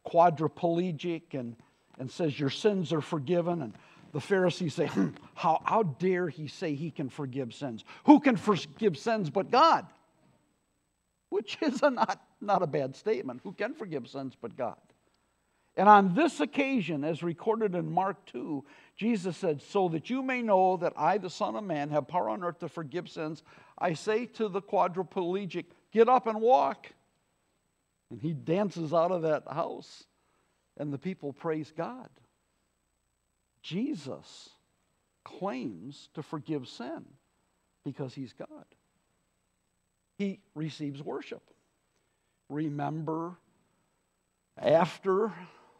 quadriplegic 0.07 1.35
and, 1.35 1.57
and 1.99 2.09
says, 2.09 2.39
Your 2.39 2.51
sins 2.51 2.93
are 2.93 3.01
forgiven. 3.01 3.61
And 3.61 3.75
the 4.13 4.21
Pharisees 4.21 4.73
say, 4.73 4.87
hmm, 4.87 5.09
how, 5.35 5.61
how 5.65 5.83
dare 5.83 6.29
he 6.29 6.47
say 6.47 6.77
he 6.77 6.93
can 6.93 7.09
forgive 7.09 7.53
sins? 7.53 7.85
Who 8.05 8.21
can 8.21 8.37
forgive 8.37 8.97
sins 8.97 9.31
but 9.31 9.51
God? 9.51 9.85
Which 11.31 11.59
is 11.61 11.83
a 11.83 11.91
not, 11.91 12.25
not 12.45 12.63
a 12.63 12.67
bad 12.67 12.95
statement. 12.95 13.41
Who 13.45 13.53
can 13.53 13.75
forgive 13.75 14.09
sins 14.09 14.37
but 14.41 14.57
God? 14.57 14.77
And 15.77 15.89
on 15.89 16.15
this 16.15 16.41
occasion, 16.41 17.03
as 17.03 17.23
recorded 17.23 17.75
in 17.75 17.91
Mark 17.91 18.25
2, 18.27 18.65
Jesus 18.97 19.37
said, 19.37 19.61
So 19.61 19.89
that 19.89 20.09
you 20.09 20.23
may 20.23 20.41
know 20.41 20.77
that 20.77 20.93
I, 20.97 21.19
the 21.19 21.31
Son 21.31 21.57
of 21.57 21.65
Man, 21.65 21.91
have 21.91 22.07
power 22.07 22.31
on 22.31 22.45
earth 22.45 22.61
to 22.61 22.69
forgive 22.69 23.09
sins, 23.09 23.43
I 23.77 23.95
say 23.95 24.27
to 24.27 24.49
the 24.49 24.63
quadriplegic, 24.63 25.65
Get 25.93 26.09
up 26.09 26.27
and 26.27 26.41
walk. 26.41 26.93
And 28.11 28.21
he 28.21 28.33
dances 28.33 28.95
out 28.95 29.11
of 29.11 29.23
that 29.23 29.43
house, 29.51 30.05
and 30.77 30.93
the 30.93 30.99
people 30.99 31.33
praise 31.33 31.73
God. 31.77 32.09
Jesus 33.63 34.51
claims 35.25 36.11
to 36.15 36.23
forgive 36.23 36.69
sin 36.69 37.05
because 37.85 38.15
he's 38.15 38.33
God. 38.35 38.67
He 40.17 40.41
receives 40.55 41.03
worship. 41.03 41.43
Remember, 42.49 43.37
after 44.59 45.33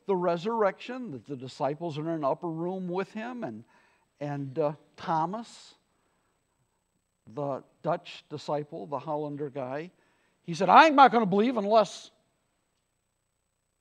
the 0.07 0.17
resurrection, 0.17 1.13
that 1.13 1.27
the 1.27 1.37
disciples 1.37 1.99
are 1.99 2.03
in 2.03 2.09
an 2.09 2.25
upper 2.25 2.49
room 2.49 2.89
with 2.89 3.13
him, 3.13 3.45
and, 3.45 3.65
and 4.21 4.59
uh, 4.59 4.73
Thomas, 4.97 5.75
the 7.35 7.63
Dutch 7.83 8.25
disciple, 8.29 8.87
the 8.87 8.99
Hollander 8.99 9.51
guy, 9.51 9.91
he 10.43 10.55
said, 10.55 10.69
I'm 10.69 10.95
not 10.95 11.11
going 11.11 11.23
to 11.23 11.31
believe 11.31 11.57
unless 11.57 12.11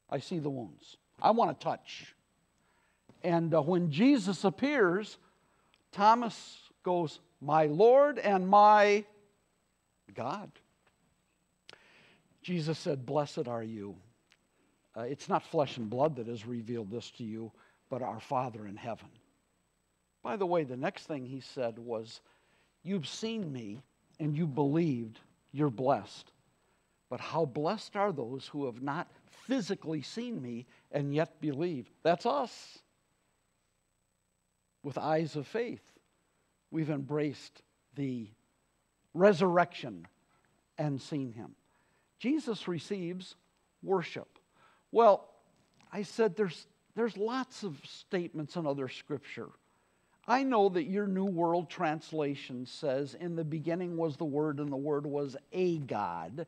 I 0.09 0.19
see 0.19 0.39
the 0.39 0.49
wounds. 0.49 0.97
I 1.21 1.31
want 1.31 1.59
to 1.59 1.63
touch. 1.63 2.15
And 3.23 3.53
uh, 3.53 3.61
when 3.61 3.91
Jesus 3.91 4.43
appears, 4.43 5.17
Thomas 5.91 6.59
goes, 6.83 7.19
My 7.41 7.65
Lord 7.65 8.19
and 8.19 8.47
my 8.47 9.05
God. 10.13 10.51
Jesus 12.43 12.77
said, 12.77 13.05
Blessed 13.05 13.47
are 13.47 13.63
you. 13.63 13.95
Uh, 14.95 15.01
it's 15.01 15.29
not 15.29 15.43
flesh 15.43 15.77
and 15.77 15.89
blood 15.89 16.17
that 16.17 16.27
has 16.27 16.45
revealed 16.45 16.91
this 16.91 17.09
to 17.12 17.23
you, 17.23 17.51
but 17.89 18.01
our 18.01 18.19
Father 18.19 18.67
in 18.67 18.75
heaven. 18.75 19.07
By 20.21 20.35
the 20.35 20.45
way, 20.45 20.63
the 20.63 20.77
next 20.77 21.07
thing 21.07 21.25
he 21.25 21.39
said 21.39 21.79
was, 21.79 22.21
You've 22.83 23.07
seen 23.07 23.51
me 23.51 23.81
and 24.19 24.35
you 24.35 24.45
believed, 24.45 25.19
you're 25.51 25.69
blessed. 25.69 26.31
But 27.09 27.19
how 27.19 27.45
blessed 27.45 27.95
are 27.95 28.12
those 28.12 28.47
who 28.47 28.65
have 28.65 28.81
not 28.81 29.07
physically 29.47 30.01
seen 30.01 30.41
me 30.41 30.65
and 30.91 31.13
yet 31.13 31.39
believe? 31.41 31.89
That's 32.03 32.25
us. 32.25 32.79
With 34.83 34.97
eyes 34.97 35.35
of 35.35 35.47
faith, 35.47 35.83
we've 36.71 36.89
embraced 36.89 37.62
the 37.95 38.29
resurrection 39.13 40.07
and 40.77 41.01
seen 41.01 41.31
him. 41.31 41.55
Jesus 42.23 42.69
receives 42.69 43.35
worship. 43.81 44.39
Well, 44.93 45.27
I 45.91 46.03
said 46.03 46.37
there's, 46.37 46.67
there's 46.95 47.17
lots 47.17 47.63
of 47.63 47.75
statements 47.83 48.55
in 48.55 48.65
other 48.65 48.87
scripture. 48.87 49.49
I 50.25 50.43
know 50.43 50.69
that 50.69 50.85
your 50.85 51.05
New 51.05 51.25
World 51.25 51.69
Translation 51.69 52.65
says, 52.65 53.13
In 53.13 53.35
the 53.35 53.43
beginning 53.43 53.97
was 53.97 54.15
the 54.15 54.23
Word, 54.23 54.61
and 54.61 54.71
the 54.71 54.77
Word 54.77 55.05
was 55.05 55.35
a 55.51 55.79
God. 55.79 56.47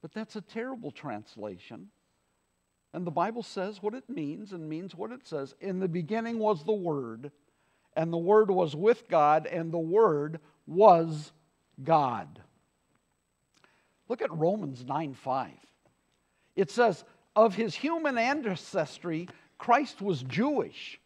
But 0.00 0.14
that's 0.14 0.36
a 0.36 0.40
terrible 0.40 0.92
translation. 0.92 1.88
And 2.94 3.06
the 3.06 3.10
Bible 3.10 3.42
says 3.42 3.82
what 3.82 3.92
it 3.92 4.08
means 4.08 4.52
and 4.52 4.66
means 4.66 4.94
what 4.94 5.12
it 5.12 5.26
says. 5.26 5.54
In 5.60 5.78
the 5.78 5.88
beginning 5.88 6.38
was 6.38 6.64
the 6.64 6.72
Word, 6.72 7.32
and 7.94 8.10
the 8.10 8.16
Word 8.16 8.50
was 8.50 8.74
with 8.74 9.10
God, 9.10 9.44
and 9.44 9.70
the 9.70 9.78
Word 9.78 10.40
was 10.66 11.32
God. 11.84 12.40
Look 14.08 14.22
at 14.22 14.32
Romans 14.32 14.84
9 14.84 15.14
5. 15.14 15.50
It 16.54 16.70
says, 16.70 17.04
Of 17.34 17.54
his 17.54 17.74
human 17.74 18.18
ancestry, 18.18 19.28
Christ 19.58 20.00
was 20.00 20.22
Jewish. 20.22 21.00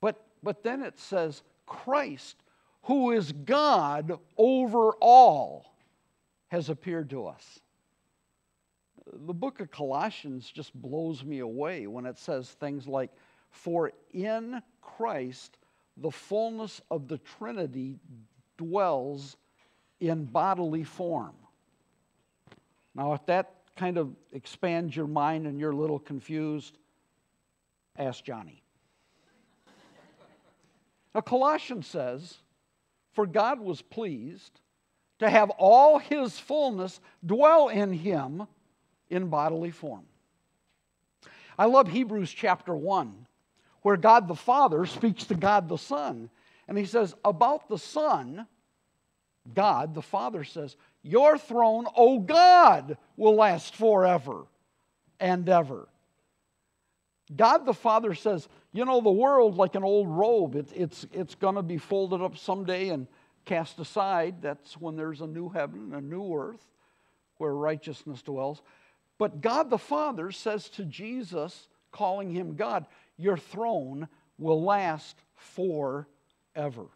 But, 0.00 0.24
but 0.42 0.62
then 0.62 0.82
it 0.82 0.98
says, 0.98 1.42
Christ, 1.66 2.36
who 2.82 3.12
is 3.12 3.32
God 3.32 4.18
over 4.36 4.92
all, 5.00 5.74
has 6.48 6.68
appeared 6.68 7.10
to 7.10 7.26
us. 7.26 7.60
The 9.12 9.34
book 9.34 9.60
of 9.60 9.70
Colossians 9.70 10.50
just 10.50 10.74
blows 10.74 11.24
me 11.24 11.40
away 11.40 11.86
when 11.86 12.06
it 12.06 12.18
says 12.18 12.50
things 12.50 12.86
like, 12.86 13.10
For 13.50 13.92
in 14.12 14.62
Christ 14.80 15.58
the 15.96 16.10
fullness 16.10 16.80
of 16.90 17.08
the 17.08 17.18
Trinity 17.18 17.98
dwells 18.56 19.36
in 20.00 20.24
bodily 20.24 20.84
form. 20.84 21.34
Now, 22.94 23.12
if 23.12 23.24
that 23.26 23.54
kind 23.76 23.98
of 23.98 24.14
expands 24.32 24.96
your 24.96 25.06
mind 25.06 25.46
and 25.46 25.60
you're 25.60 25.70
a 25.70 25.76
little 25.76 25.98
confused, 25.98 26.76
ask 27.96 28.24
Johnny. 28.24 28.62
now, 31.14 31.20
Colossians 31.20 31.86
says, 31.86 32.38
For 33.12 33.26
God 33.26 33.60
was 33.60 33.82
pleased 33.82 34.60
to 35.20 35.30
have 35.30 35.50
all 35.50 35.98
his 35.98 36.38
fullness 36.38 37.00
dwell 37.24 37.68
in 37.68 37.92
him 37.92 38.46
in 39.08 39.28
bodily 39.28 39.70
form. 39.70 40.04
I 41.58 41.66
love 41.66 41.88
Hebrews 41.88 42.32
chapter 42.32 42.74
1, 42.74 43.26
where 43.82 43.98
God 43.98 44.28
the 44.28 44.34
Father 44.34 44.86
speaks 44.86 45.24
to 45.24 45.34
God 45.34 45.68
the 45.68 45.76
Son. 45.76 46.30
And 46.66 46.78
he 46.78 46.86
says, 46.86 47.14
About 47.24 47.68
the 47.68 47.78
Son, 47.78 48.46
God, 49.54 49.94
the 49.94 50.02
Father 50.02 50.44
says, 50.44 50.76
Your 51.02 51.38
throne, 51.38 51.86
O 51.96 52.18
God, 52.18 52.96
will 53.16 53.34
last 53.34 53.76
forever 53.76 54.46
and 55.18 55.48
ever. 55.48 55.88
God 57.34 57.64
the 57.64 57.74
Father 57.74 58.14
says, 58.14 58.48
You 58.72 58.84
know, 58.84 59.00
the 59.00 59.10
world, 59.10 59.56
like 59.56 59.74
an 59.74 59.84
old 59.84 60.08
robe, 60.08 60.56
it, 60.56 60.68
it's, 60.74 61.06
it's 61.12 61.34
going 61.34 61.54
to 61.54 61.62
be 61.62 61.78
folded 61.78 62.22
up 62.22 62.36
someday 62.36 62.88
and 62.88 63.06
cast 63.44 63.78
aside. 63.78 64.42
That's 64.42 64.74
when 64.74 64.96
there's 64.96 65.20
a 65.20 65.26
new 65.26 65.48
heaven 65.48 65.92
and 65.92 65.94
a 65.94 66.00
new 66.00 66.34
earth 66.34 66.64
where 67.38 67.54
righteousness 67.54 68.22
dwells. 68.22 68.62
But 69.18 69.40
God 69.40 69.70
the 69.70 69.78
Father 69.78 70.32
says 70.32 70.68
to 70.70 70.84
Jesus, 70.84 71.68
calling 71.92 72.30
him 72.30 72.54
God, 72.56 72.86
Your 73.16 73.36
throne 73.36 74.08
will 74.38 74.62
last 74.62 75.16
forever. 75.36 76.86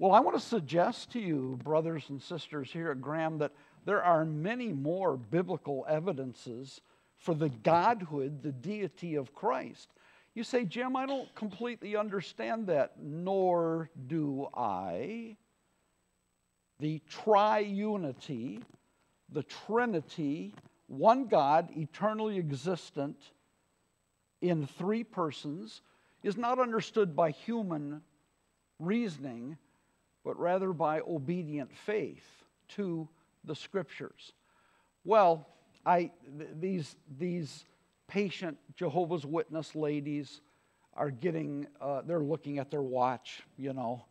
Well, 0.00 0.12
I 0.12 0.20
want 0.20 0.34
to 0.34 0.42
suggest 0.42 1.10
to 1.10 1.20
you, 1.20 1.58
brothers 1.62 2.04
and 2.08 2.22
sisters 2.22 2.72
here 2.72 2.90
at 2.90 3.02
Graham, 3.02 3.36
that 3.36 3.52
there 3.84 4.02
are 4.02 4.24
many 4.24 4.72
more 4.72 5.18
biblical 5.18 5.84
evidences 5.86 6.80
for 7.18 7.34
the 7.34 7.50
Godhood, 7.50 8.42
the 8.42 8.50
deity 8.50 9.16
of 9.16 9.34
Christ. 9.34 9.90
You 10.32 10.42
say, 10.42 10.64
Jim, 10.64 10.96
I 10.96 11.04
don't 11.04 11.28
completely 11.34 11.96
understand 11.96 12.68
that, 12.68 12.94
nor 12.98 13.90
do 14.06 14.48
I. 14.54 15.36
The 16.78 17.02
triunity, 17.10 18.62
the 19.30 19.42
Trinity, 19.42 20.54
one 20.86 21.26
God, 21.26 21.68
eternally 21.76 22.38
existent 22.38 23.18
in 24.40 24.66
three 24.66 25.04
persons, 25.04 25.82
is 26.22 26.38
not 26.38 26.58
understood 26.58 27.14
by 27.14 27.32
human 27.32 28.00
reasoning 28.78 29.58
but 30.24 30.38
rather 30.38 30.72
by 30.72 31.00
obedient 31.00 31.74
faith 31.74 32.44
to 32.68 33.08
the 33.44 33.54
scriptures. 33.54 34.32
Well, 35.04 35.46
I, 35.86 36.10
th- 36.38 36.50
these, 36.60 36.96
these 37.18 37.64
patient 38.08 38.58
Jehovah's 38.76 39.24
Witness 39.24 39.74
ladies 39.74 40.40
are 40.94 41.10
getting, 41.10 41.66
uh, 41.80 42.02
they're 42.02 42.20
looking 42.20 42.58
at 42.58 42.70
their 42.70 42.82
watch, 42.82 43.42
you 43.56 43.72
know, 43.72 44.04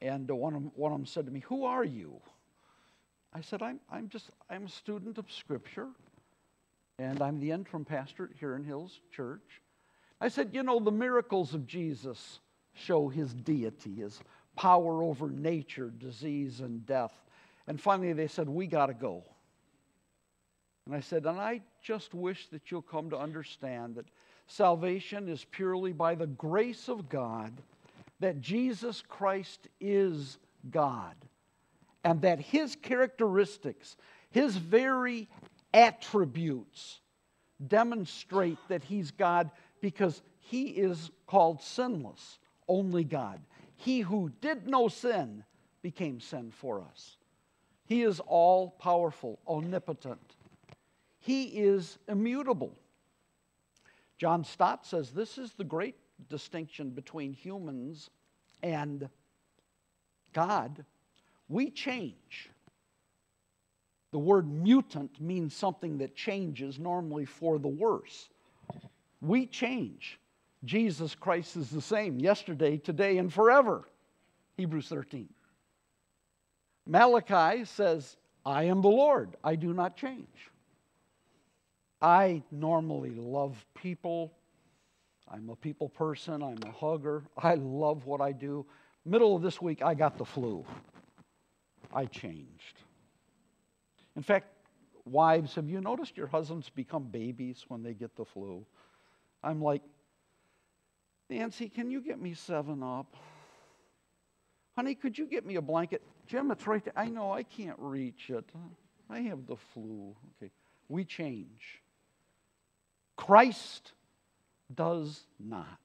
and 0.00 0.28
one, 0.30 0.54
of 0.54 0.62
them, 0.62 0.72
one 0.74 0.92
of 0.92 0.98
them 0.98 1.06
said 1.06 1.26
to 1.26 1.32
me, 1.32 1.40
Who 1.40 1.64
are 1.64 1.84
you? 1.84 2.20
I 3.32 3.40
said, 3.40 3.62
I'm, 3.62 3.80
I'm 3.90 4.08
just, 4.08 4.30
I'm 4.50 4.66
a 4.66 4.68
student 4.68 5.18
of 5.18 5.30
Scripture, 5.30 5.88
and 6.98 7.22
I'm 7.22 7.40
the 7.40 7.50
interim 7.50 7.84
pastor 7.84 8.30
Huron 8.38 8.64
Hills 8.64 9.00
Church. 9.10 9.62
I 10.20 10.28
said, 10.28 10.50
You 10.52 10.62
know, 10.62 10.80
the 10.80 10.90
miracles 10.90 11.54
of 11.54 11.66
Jesus 11.66 12.40
show 12.74 13.08
his 13.08 13.34
deity, 13.34 13.96
his 13.96 14.20
power 14.56 15.02
over 15.02 15.28
nature, 15.28 15.90
disease, 15.98 16.60
and 16.60 16.86
death. 16.86 17.12
And 17.66 17.80
finally, 17.80 18.12
they 18.12 18.28
said, 18.28 18.48
We 18.48 18.66
got 18.66 18.86
to 18.86 18.94
go. 18.94 19.24
And 20.86 20.94
I 20.94 21.00
said, 21.00 21.24
And 21.26 21.40
I 21.40 21.62
just 21.82 22.14
wish 22.14 22.48
that 22.48 22.70
you'll 22.70 22.82
come 22.82 23.10
to 23.10 23.18
understand 23.18 23.96
that 23.96 24.06
salvation 24.46 25.28
is 25.28 25.44
purely 25.44 25.92
by 25.92 26.14
the 26.14 26.26
grace 26.26 26.88
of 26.88 27.08
God, 27.08 27.52
that 28.20 28.40
Jesus 28.40 29.02
Christ 29.08 29.68
is 29.80 30.38
God, 30.70 31.14
and 32.04 32.20
that 32.22 32.40
his 32.40 32.76
characteristics, 32.76 33.96
his 34.30 34.56
very 34.56 35.28
attributes, 35.72 37.00
demonstrate 37.66 38.58
that 38.68 38.84
he's 38.84 39.10
God 39.10 39.50
because 39.80 40.22
he 40.38 40.64
is 40.64 41.10
called 41.26 41.62
sinless, 41.62 42.38
only 42.68 43.04
God. 43.04 43.40
He 43.76 44.00
who 44.00 44.30
did 44.40 44.66
no 44.66 44.88
sin 44.88 45.44
became 45.82 46.20
sin 46.20 46.50
for 46.50 46.82
us. 46.82 47.16
He 47.86 48.02
is 48.02 48.20
all 48.20 48.70
powerful, 48.70 49.38
omnipotent. 49.46 50.36
He 51.18 51.44
is 51.44 51.98
immutable. 52.08 52.78
John 54.16 54.44
Stott 54.44 54.86
says 54.86 55.10
this 55.10 55.38
is 55.38 55.52
the 55.52 55.64
great 55.64 55.96
distinction 56.28 56.90
between 56.90 57.32
humans 57.32 58.10
and 58.62 59.08
God. 60.32 60.84
We 61.48 61.70
change, 61.70 62.50
The 64.12 64.18
word 64.18 64.48
mutant 64.48 65.20
means 65.20 65.54
something 65.54 65.98
that 65.98 66.14
changes, 66.14 66.78
normally 66.78 67.24
for 67.24 67.58
the 67.58 67.68
worse. 67.68 68.30
We 69.20 69.46
change. 69.46 70.18
Jesus 70.64 71.14
Christ 71.14 71.56
is 71.56 71.70
the 71.70 71.80
same 71.80 72.18
yesterday, 72.18 72.78
today, 72.78 73.18
and 73.18 73.32
forever. 73.32 73.88
Hebrews 74.56 74.88
13. 74.88 75.28
Malachi 76.86 77.64
says, 77.64 78.16
I 78.44 78.64
am 78.64 78.82
the 78.82 78.88
Lord, 78.88 79.36
I 79.42 79.56
do 79.56 79.72
not 79.72 79.96
change. 79.96 80.50
I 82.00 82.42
normally 82.50 83.14
love 83.14 83.64
people. 83.74 84.34
I'm 85.26 85.48
a 85.48 85.56
people 85.56 85.88
person, 85.88 86.42
I'm 86.42 86.58
a 86.66 86.70
hugger. 86.70 87.24
I 87.38 87.54
love 87.54 88.04
what 88.04 88.20
I 88.20 88.32
do. 88.32 88.66
Middle 89.06 89.34
of 89.34 89.42
this 89.42 89.60
week, 89.60 89.82
I 89.82 89.94
got 89.94 90.18
the 90.18 90.24
flu. 90.24 90.64
I 91.92 92.04
changed. 92.04 92.78
In 94.16 94.22
fact, 94.22 94.48
wives, 95.06 95.54
have 95.54 95.68
you 95.68 95.80
noticed 95.80 96.16
your 96.16 96.26
husbands 96.26 96.68
become 96.68 97.04
babies 97.04 97.64
when 97.68 97.82
they 97.82 97.94
get 97.94 98.14
the 98.16 98.24
flu? 98.24 98.66
I'm 99.42 99.62
like, 99.62 99.82
Nancy, 101.34 101.68
can 101.68 101.90
you 101.90 102.00
get 102.00 102.20
me 102.20 102.32
seven 102.32 102.80
up? 102.80 103.16
Honey, 104.76 104.94
could 104.94 105.18
you 105.18 105.26
get 105.26 105.44
me 105.44 105.56
a 105.56 105.60
blanket? 105.60 106.00
Jim, 106.28 106.52
it's 106.52 106.64
right 106.64 106.84
there. 106.84 106.92
I 106.96 107.06
know 107.06 107.32
I 107.32 107.42
can't 107.42 107.78
reach 107.78 108.30
it. 108.30 108.44
I 109.10 109.18
have 109.20 109.44
the 109.46 109.56
flu. 109.56 110.14
Okay. 110.36 110.52
We 110.88 111.04
change. 111.04 111.82
Christ 113.16 113.92
does 114.72 115.22
not. 115.40 115.80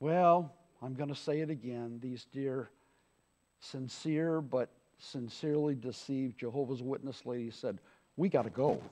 Well, 0.00 0.52
I'm 0.82 0.94
going 0.94 1.08
to 1.08 1.14
say 1.14 1.38
it 1.38 1.50
again. 1.50 2.00
These 2.02 2.26
dear, 2.32 2.70
sincere 3.60 4.40
but 4.40 4.70
sincerely 4.98 5.76
deceived 5.76 6.40
Jehovah's 6.40 6.82
Witness 6.82 7.24
ladies 7.26 7.54
said, 7.54 7.78
We 8.16 8.28
got 8.28 8.42
to 8.42 8.50
go. 8.50 8.82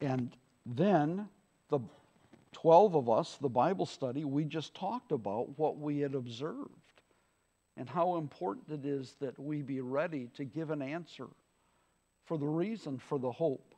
And 0.00 0.30
then 0.64 1.28
the 1.70 1.80
12 2.56 2.94
of 2.94 3.10
us, 3.10 3.36
the 3.36 3.50
Bible 3.50 3.84
study, 3.84 4.24
we 4.24 4.42
just 4.42 4.74
talked 4.74 5.12
about 5.12 5.58
what 5.58 5.78
we 5.78 5.98
had 5.98 6.14
observed 6.14 6.70
and 7.76 7.86
how 7.86 8.16
important 8.16 8.70
it 8.70 8.88
is 8.88 9.14
that 9.20 9.38
we 9.38 9.60
be 9.60 9.82
ready 9.82 10.30
to 10.36 10.44
give 10.46 10.70
an 10.70 10.80
answer 10.80 11.26
for 12.24 12.38
the 12.38 12.46
reason 12.46 12.96
for 12.96 13.18
the 13.18 13.30
hope 13.30 13.74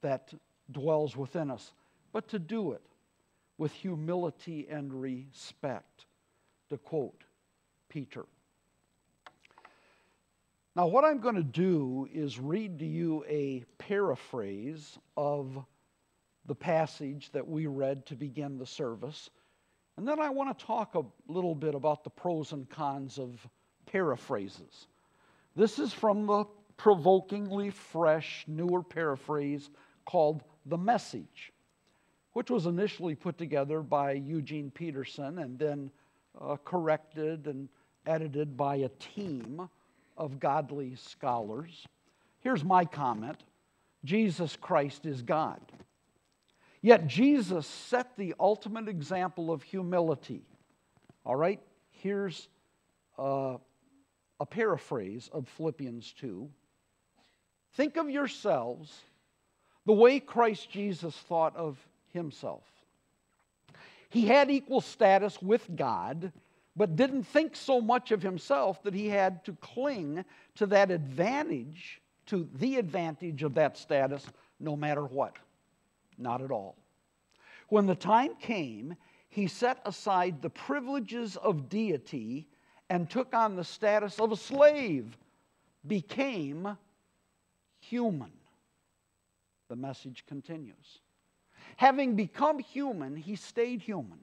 that 0.00 0.32
dwells 0.70 1.16
within 1.16 1.50
us, 1.50 1.72
but 2.12 2.28
to 2.28 2.38
do 2.38 2.70
it 2.70 2.82
with 3.58 3.72
humility 3.72 4.68
and 4.70 4.94
respect, 4.94 6.06
to 6.70 6.78
quote 6.78 7.24
Peter. 7.88 8.26
Now, 10.76 10.86
what 10.86 11.04
I'm 11.04 11.18
going 11.18 11.34
to 11.34 11.42
do 11.42 12.08
is 12.14 12.38
read 12.38 12.78
to 12.78 12.86
you 12.86 13.24
a 13.28 13.64
paraphrase 13.78 15.00
of 15.16 15.64
the 16.46 16.54
passage 16.54 17.30
that 17.32 17.46
we 17.46 17.66
read 17.66 18.04
to 18.06 18.14
begin 18.14 18.58
the 18.58 18.66
service. 18.66 19.30
And 19.96 20.06
then 20.06 20.20
I 20.20 20.28
want 20.30 20.56
to 20.56 20.64
talk 20.64 20.94
a 20.94 21.04
little 21.28 21.54
bit 21.54 21.74
about 21.74 22.04
the 22.04 22.10
pros 22.10 22.52
and 22.52 22.68
cons 22.68 23.18
of 23.18 23.46
paraphrases. 23.86 24.88
This 25.56 25.78
is 25.78 25.92
from 25.92 26.26
the 26.26 26.44
provokingly 26.76 27.70
fresh, 27.70 28.44
newer 28.48 28.82
paraphrase 28.82 29.70
called 30.04 30.42
The 30.66 30.78
Message, 30.78 31.52
which 32.32 32.50
was 32.50 32.66
initially 32.66 33.14
put 33.14 33.38
together 33.38 33.80
by 33.80 34.12
Eugene 34.12 34.70
Peterson 34.70 35.38
and 35.38 35.58
then 35.58 35.90
uh, 36.40 36.56
corrected 36.64 37.46
and 37.46 37.68
edited 38.06 38.56
by 38.56 38.76
a 38.76 38.88
team 38.98 39.68
of 40.16 40.40
godly 40.40 40.94
scholars. 40.96 41.86
Here's 42.40 42.64
my 42.64 42.84
comment 42.84 43.42
Jesus 44.04 44.56
Christ 44.56 45.06
is 45.06 45.22
God. 45.22 45.60
Yet 46.84 47.06
Jesus 47.06 47.66
set 47.66 48.14
the 48.18 48.34
ultimate 48.38 48.90
example 48.90 49.50
of 49.50 49.62
humility. 49.62 50.42
All 51.24 51.34
right, 51.34 51.58
here's 51.92 52.46
uh, 53.18 53.56
a 54.38 54.44
paraphrase 54.44 55.30
of 55.32 55.48
Philippians 55.48 56.12
2. 56.20 56.46
Think 57.72 57.96
of 57.96 58.10
yourselves 58.10 58.94
the 59.86 59.94
way 59.94 60.20
Christ 60.20 60.70
Jesus 60.70 61.16
thought 61.16 61.56
of 61.56 61.78
himself. 62.12 62.64
He 64.10 64.26
had 64.26 64.50
equal 64.50 64.82
status 64.82 65.40
with 65.40 65.66
God, 65.74 66.32
but 66.76 66.96
didn't 66.96 67.24
think 67.24 67.56
so 67.56 67.80
much 67.80 68.10
of 68.10 68.20
himself 68.20 68.82
that 68.82 68.92
he 68.92 69.08
had 69.08 69.42
to 69.46 69.54
cling 69.62 70.22
to 70.56 70.66
that 70.66 70.90
advantage, 70.90 72.02
to 72.26 72.46
the 72.56 72.76
advantage 72.76 73.42
of 73.42 73.54
that 73.54 73.78
status, 73.78 74.26
no 74.60 74.76
matter 74.76 75.06
what. 75.06 75.38
Not 76.18 76.42
at 76.42 76.50
all. 76.50 76.76
When 77.68 77.86
the 77.86 77.94
time 77.94 78.34
came, 78.36 78.96
he 79.28 79.46
set 79.46 79.80
aside 79.84 80.40
the 80.40 80.50
privileges 80.50 81.36
of 81.36 81.68
deity 81.68 82.48
and 82.90 83.10
took 83.10 83.34
on 83.34 83.56
the 83.56 83.64
status 83.64 84.20
of 84.20 84.30
a 84.30 84.36
slave, 84.36 85.16
became 85.86 86.76
human. 87.80 88.32
The 89.68 89.76
message 89.76 90.24
continues. 90.26 91.00
Having 91.76 92.16
become 92.16 92.58
human, 92.58 93.16
he 93.16 93.36
stayed 93.36 93.80
human. 93.80 94.20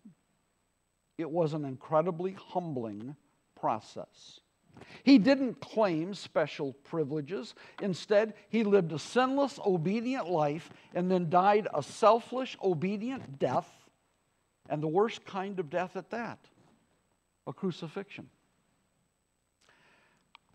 It 1.18 1.30
was 1.30 1.54
an 1.54 1.66
incredibly 1.66 2.34
humbling 2.34 3.16
process. 3.60 4.40
He 5.04 5.18
didn't 5.18 5.60
claim 5.60 6.14
special 6.14 6.74
privileges. 6.84 7.56
Instead, 7.82 8.34
he 8.50 8.64
lived 8.64 8.92
a 8.92 9.00
sinless, 9.00 9.60
obedient 9.66 10.30
life 10.30 10.70
and 10.94 11.10
then 11.10 11.30
died 11.30 11.68
a 11.74 11.82
selfish, 11.82 12.58
obedient 12.64 13.40
death, 13.40 13.70
and 14.70 14.82
the 14.82 14.88
worst 14.88 15.26
kind 15.26 15.60
of 15.60 15.70
death 15.70 15.96
at 15.96 16.10
that 16.12 16.40
a 17.48 17.54
crucifixion. 17.54 18.30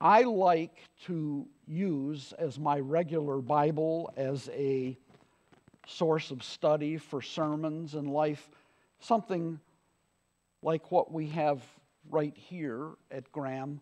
I 0.01 0.23
like 0.23 0.85
to 1.07 1.47
use 1.67 2.33
as 2.39 2.59
my 2.59 2.79
regular 2.79 3.39
Bible, 3.39 4.13
as 4.17 4.49
a 4.53 4.97
source 5.87 6.31
of 6.31 6.43
study 6.43 6.97
for 6.97 7.23
sermons 7.23 7.95
and 7.95 8.11
life, 8.11 8.49
something 9.01 9.59
like 10.63 10.91
what 10.91 11.13
we 11.13 11.29
have 11.29 11.63
right 12.11 12.37
here 12.37 12.91
at 13.11 13.31
Graham, 13.33 13.81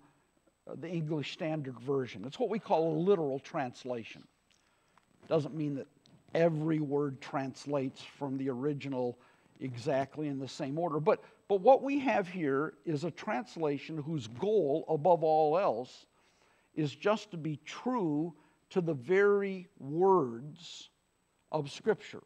the 0.81 0.88
English 0.88 1.33
Standard 1.33 1.79
Version. 1.81 2.24
It's 2.24 2.38
what 2.38 2.50
we 2.50 2.59
call 2.59 2.92
a 2.92 2.96
literal 2.98 3.38
translation. 3.38 4.22
Doesn't 5.29 5.55
mean 5.55 5.74
that 5.77 5.87
every 6.35 6.81
word 6.81 7.20
translates 7.20 8.03
from 8.03 8.37
the 8.38 8.48
original 8.48 9.18
exactly 9.61 10.29
in 10.29 10.38
the 10.38 10.48
same 10.48 10.79
order, 10.79 11.00
but 11.00 11.22
but 11.48 11.61
what 11.61 11.83
we 11.83 11.98
have 12.00 12.29
here 12.29 12.74
is 12.85 13.05
a 13.05 13.11
translation 13.11 13.98
whose 13.98 14.29
goal, 14.29 14.85
above 14.88 15.22
all 15.22 15.59
else, 15.59 16.07
is 16.74 16.94
just 16.94 17.31
to 17.33 17.37
be 17.37 17.61
true 17.64 18.33
to 18.70 18.81
the 18.81 18.94
very 18.94 19.68
words 19.79 20.88
of 21.53 21.70
Scripture. 21.70 22.22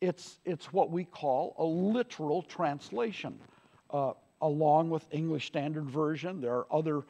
It's, 0.00 0.38
it's 0.44 0.72
what 0.72 0.90
we 0.90 1.04
call 1.04 1.56
a 1.58 1.64
literal 1.64 2.42
translation. 2.42 3.38
Uh, 3.90 4.12
along 4.40 4.90
with 4.90 5.04
English 5.10 5.46
Standard 5.46 5.90
Version, 5.90 6.40
there 6.40 6.54
are 6.54 6.66
other 6.70 7.02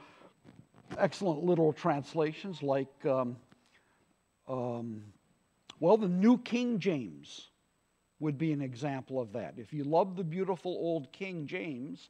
excellent 0.97 1.45
literal 1.45 1.73
translations 1.73 2.63
like, 2.63 3.05
um, 3.05 3.37
um, 4.47 5.03
well, 5.81 5.97
the 5.97 6.09
New 6.09 6.39
King 6.39 6.79
James 6.79 7.49
would 8.21 8.39
be 8.39 8.53
an 8.53 8.61
example 8.61 9.21
of 9.21 9.33
that. 9.33 9.55
If 9.57 9.73
you 9.73 9.85
love 9.85 10.17
the 10.17 10.25
beautiful 10.25 10.73
old 10.73 11.13
King 11.13 11.47
James, 11.47 12.09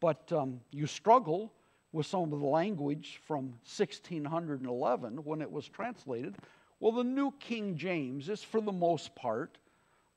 but 0.00 0.30
um, 0.32 0.60
you 0.70 0.86
struggle 0.86 1.52
with 1.92 2.06
some 2.06 2.32
of 2.32 2.40
the 2.40 2.46
language 2.46 3.20
from 3.26 3.46
1611 3.64 5.16
when 5.24 5.42
it 5.42 5.50
was 5.50 5.68
translated, 5.68 6.36
well, 6.80 6.92
the 6.92 7.04
New 7.04 7.32
King 7.40 7.76
James 7.76 8.28
is, 8.28 8.42
for 8.42 8.60
the 8.60 8.72
most 8.72 9.14
part, 9.16 9.58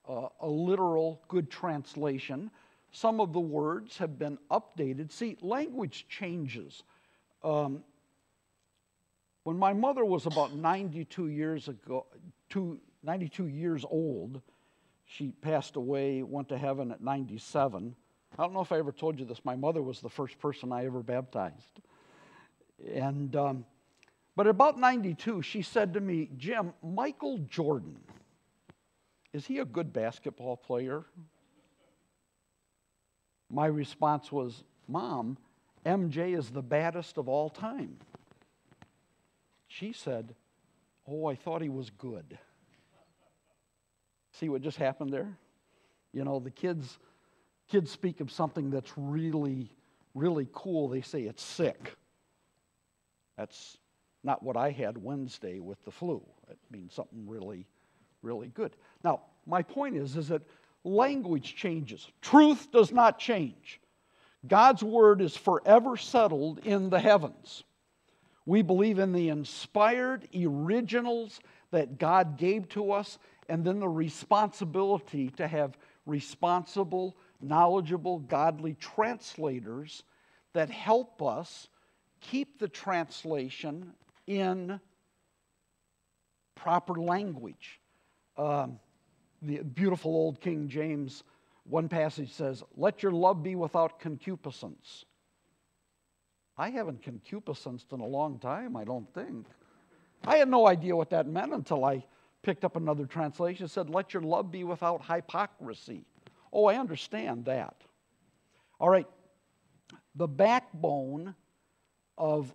uh, 0.08 0.28
a 0.41 0.48
literal 0.48 1.22
good 1.28 1.50
translation. 1.50 2.52
Some 2.91 3.20
of 3.20 3.34
the 3.34 3.39
words 3.39 3.98
have 3.98 4.20
been 4.20 4.38
updated. 4.52 5.12
See, 5.12 5.38
language 5.41 6.06
changes. 6.08 6.84
Um, 7.43 7.84
when 9.43 9.58
my 9.58 9.73
mother 9.73 10.06
was 10.06 10.25
about 10.25 10.54
92 10.54 11.27
years 11.27 11.67
ago, 11.67 12.06
two, 12.49 12.80
92 13.04 13.47
years 13.47 13.84
old, 13.89 14.41
she 15.06 15.32
passed 15.41 15.75
away, 15.75 16.21
went 16.21 16.49
to 16.49 16.58
heaven 16.58 16.91
at 16.91 17.01
97. 17.01 17.95
I 18.38 18.43
don't 18.43 18.54
know 18.54 18.62
if 18.62 18.71
I 18.71 18.77
ever 18.77 18.91
told 18.91 19.19
you 19.19 19.25
this. 19.25 19.43
My 19.43 19.56
mother 19.56 19.82
was 19.82 19.99
the 19.99 20.10
first 20.10 20.39
person 20.39 20.71
I 20.71 20.86
ever 20.86 21.01
baptized. 21.01 21.82
And, 22.93 23.36
um, 23.36 23.65
but 24.36 24.47
about 24.47 24.80
92, 24.80 25.41
she 25.41 25.62
said 25.62 25.93
to 25.95 25.99
me, 25.99 26.30
Jim, 26.38 26.73
Michael 26.82 27.39
Jordan, 27.39 27.97
is 29.34 29.45
he 29.45 29.60
a 29.60 29.65
good 29.65 29.91
basketball 29.91 30.56
player? 30.56 31.04
My 33.49 33.65
response 33.65 34.32
was, 34.32 34.63
Mom, 34.88 35.38
MJ 35.86 36.38
is 36.38 36.50
the 36.50 36.62
baddest 36.62 37.17
of 37.17 37.28
all 37.28 37.50
time. 37.50 37.98
She 39.67 39.94
said, 39.94 40.36
Oh, 41.08 41.26
I 41.26 41.36
thought 41.36 41.62
he 41.62 41.70
was 41.70 41.89
good. 41.89 42.38
See 44.34 44.50
what 44.50 44.62
just 44.62 44.78
happened 44.78 45.12
there? 45.12 45.38
You 46.13 46.24
know, 46.24 46.39
the 46.39 46.52
kids 46.52 47.00
kids 47.70 47.89
speak 47.89 48.20
of 48.20 48.32
something 48.32 48.70
that's 48.70 48.91
really 48.98 49.72
really 50.13 50.48
cool. 50.52 50.89
They 50.89 51.02
say 51.02 51.24
it's 51.24 51.44
sick. 51.44 51.96
That's 53.38 53.78
not 54.24 54.44
what 54.44 54.58
I 54.58 54.72
had 54.72 54.98
Wednesday 54.98 55.60
with 55.60 55.84
the 55.86 55.91
flu. 55.91 56.22
It 56.50 56.60
means 56.70 56.94
something 56.94 57.28
really 57.28 57.65
really 58.22 58.50
good. 58.50 58.76
Now, 59.04 59.22
my 59.46 59.63
point 59.63 59.96
is 59.96 60.15
is 60.15 60.28
that 60.28 60.44
language 60.84 61.56
changes. 61.56 62.08
Truth 62.22 62.72
does 62.72 62.91
not 62.91 63.20
change. 63.20 63.80
God's 64.47 64.84
word 64.84 65.21
is 65.21 65.38
forever 65.38 65.97
settled 65.97 66.60
in 66.60 66.89
the 66.89 66.99
heavens. 66.99 67.63
We 68.45 68.62
believe 68.63 68.99
in 68.99 69.12
the 69.12 69.30
inspired 69.30 70.27
originals 70.36 71.39
that 71.69 71.99
God 71.99 72.38
gave 72.38 72.67
to 72.69 72.91
us, 72.91 73.19
and 73.47 73.63
then 73.63 73.80
the 73.80 73.88
responsibility 73.88 75.30
to 75.32 75.47
have 75.47 75.77
responsible, 76.06 77.15
knowledgeable, 77.39 78.19
godly 78.19 78.73
translators 78.75 80.04
that 80.54 80.69
help 80.69 81.21
us 81.21 81.67
keep 82.19 82.60
the 82.60 82.67
translation 82.67 83.93
in 84.27 84.80
proper 86.56 86.93
language. 86.95 87.80
Um, 88.38 88.80
the 89.41 89.63
beautiful 89.63 90.12
old 90.12 90.39
King 90.39 90.67
James, 90.67 91.23
one 91.63 91.89
passage 91.89 92.32
says, 92.32 92.63
Let 92.76 93.04
your 93.04 93.12
love 93.12 93.43
be 93.43 93.56
without 93.56 94.00
concupiscence. 94.00 95.06
I 96.58 96.69
haven't 96.69 97.02
concupiscenced 97.02 97.93
in 97.93 98.02
a 98.02 98.06
long 98.06 98.39
time, 98.39 98.76
I 98.76 98.84
don't 98.84 99.12
think. 99.13 99.47
I 100.26 100.38
had 100.38 100.50
no 100.50 100.67
idea 100.67 100.95
what 100.95 101.10
that 101.12 101.28
meant 101.28 101.54
until 101.54 101.86
I 101.86 102.06
picked 102.43 102.63
up 102.63 102.76
another 102.76 103.06
translation. 103.06 103.65
It 103.65 103.69
said, 103.69 103.89
Let 103.89 104.13
your 104.13 104.24
love 104.24 104.52
be 104.52 104.63
without 104.63 105.06
hypocrisy. 105.06 106.06
Oh, 106.54 106.65
I 106.65 106.76
understand 106.76 107.45
that. 107.45 107.76
All 108.80 108.89
right, 108.89 109.08
the 110.15 110.28
backbone 110.28 111.36
of 112.17 112.54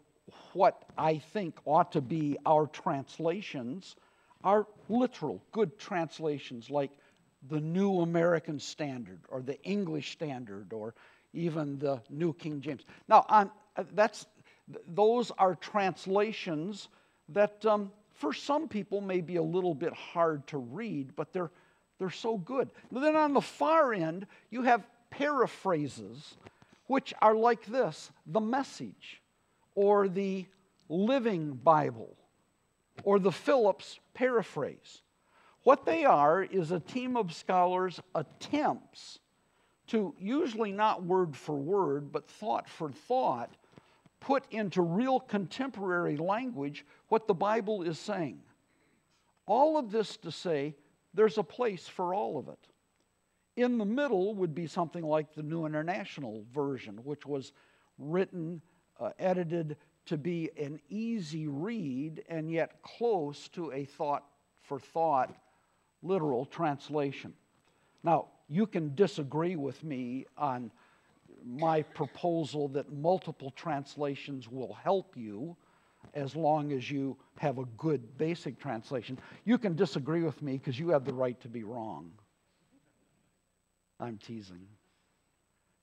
what 0.53 0.85
I 0.99 1.19
think 1.19 1.59
ought 1.65 1.93
to 1.93 2.01
be 2.01 2.37
our 2.45 2.67
translations 2.67 3.97
are 4.45 4.67
literal, 4.89 5.43
good 5.53 5.79
translations 5.79 6.71
like 6.71 6.91
the 7.49 7.61
New 7.61 8.01
American 8.01 8.59
Standard 8.59 9.21
or 9.29 9.43
the 9.43 9.61
English 9.63 10.13
Standard 10.13 10.73
or 10.73 10.95
even 11.33 11.79
the 11.79 12.01
New 12.11 12.33
King 12.33 12.61
James. 12.61 12.83
Now, 13.09 13.25
on, 13.29 13.51
uh, 13.77 13.85
that's, 13.95 14.27
those 14.89 15.31
are 15.39 15.55
translations 15.55 16.89
that 17.29 17.65
um, 17.67 17.93
for 18.15 18.33
some 18.33 18.69
people 18.69 19.01
may 19.01 19.21
be 19.21 19.37
a 19.37 19.43
little 19.43 19.75
bit 19.75 19.93
hard 19.93 20.47
to 20.49 20.59
read, 20.59 21.15
but 21.17 21.33
they're, 21.33 21.51
they're 21.99 22.11
so 22.11 22.39
good. 22.39 22.71
But 22.91 23.01
then 23.01 23.17
on 23.17 23.35
the 23.35 23.41
far 23.41 23.93
end, 23.93 24.27
you 24.51 24.63
have 24.63 24.87
paraphrases, 25.11 26.37
which 26.87 27.13
are 27.21 27.35
like 27.35 27.67
this 27.67 28.11
the 28.27 28.41
message, 28.41 29.23
or 29.75 30.09
the 30.09 30.47
Living 30.89 31.53
Bible, 31.53 32.17
or 33.03 33.19
the 33.19 33.33
Phillips 33.33 33.99
paraphrase. 34.15 35.03
What 35.67 35.85
they 35.85 36.05
are 36.05 36.45
is 36.45 36.71
a 36.71 36.79
team 36.79 37.17
of 37.17 37.35
scholars' 37.35 38.01
attempts 38.15 39.19
to, 39.89 40.15
usually 40.17 40.71
not 40.71 41.03
word 41.03 41.35
for 41.35 41.57
word, 41.57 42.13
but 42.13 42.31
thought 42.31 42.69
for 42.69 42.93
thought, 42.93 43.53
put 44.21 44.45
into 44.53 44.81
real 44.81 45.19
contemporary 45.19 46.19
language 46.19 46.87
what 47.09 47.27
the 47.27 47.35
Bible 47.35 47.83
is 47.83 47.99
saying. 47.99 48.39
All 49.47 49.77
of 49.77 49.91
this 49.91 50.17
to 50.19 50.31
say 50.31 50.77
there's 51.15 51.37
a 51.37 51.43
place 51.43 51.89
for 51.89 52.15
all 52.15 52.39
of 52.39 52.47
it. 52.47 52.69
In 53.57 53.77
the 53.77 53.85
middle 53.85 54.37
would 54.37 54.55
be 54.55 54.69
something 54.69 55.03
like 55.03 55.35
the 55.35 55.43
New 55.43 55.67
International 55.67 56.45
Version, 56.55 57.01
which 57.03 57.27
was 57.27 57.53
written, 57.99 58.63
uh, 59.01 59.11
edited 59.19 59.77
to 60.05 60.17
be 60.17 60.49
an 60.57 60.79
easy 60.89 61.49
read 61.49 62.23
and 62.29 62.53
yet 62.53 62.81
close 62.83 63.49
to 63.49 63.73
a 63.73 63.85
thought 63.85 64.27
for 64.63 64.79
thought 64.79 65.35
literal 66.07 66.45
translation. 66.45 67.33
Now, 68.03 68.27
you 68.49 68.67
can 68.67 68.95
disagree 68.95 69.57
with 69.57 69.83
me 69.83 70.27
on 70.37 70.71
my 71.45 71.83
proposal 71.83 72.69
that 72.69 72.93
multiple 72.93 73.51
translations 73.51 74.49
will 74.49 74.75
help 74.75 75.17
you 75.17 75.57
as 76.15 76.35
long 76.35 76.73
as 76.73 76.91
you 76.91 77.17
have 77.39 77.59
a 77.59 77.65
good 77.77 78.17
basic 78.19 78.59
translation. 78.59 79.19
You 79.45 79.59
can 79.59 79.75
disagree 79.75 80.23
with 80.23 80.41
me 80.43 80.53
because 80.53 80.79
you 80.79 80.91
have 80.91 81.05
the 81.05 81.13
right 81.13 81.39
to 81.41 81.49
be 81.49 81.63
wrong. 81.63 82.13
I'm 84.01 84.19
teasing. 84.19 84.67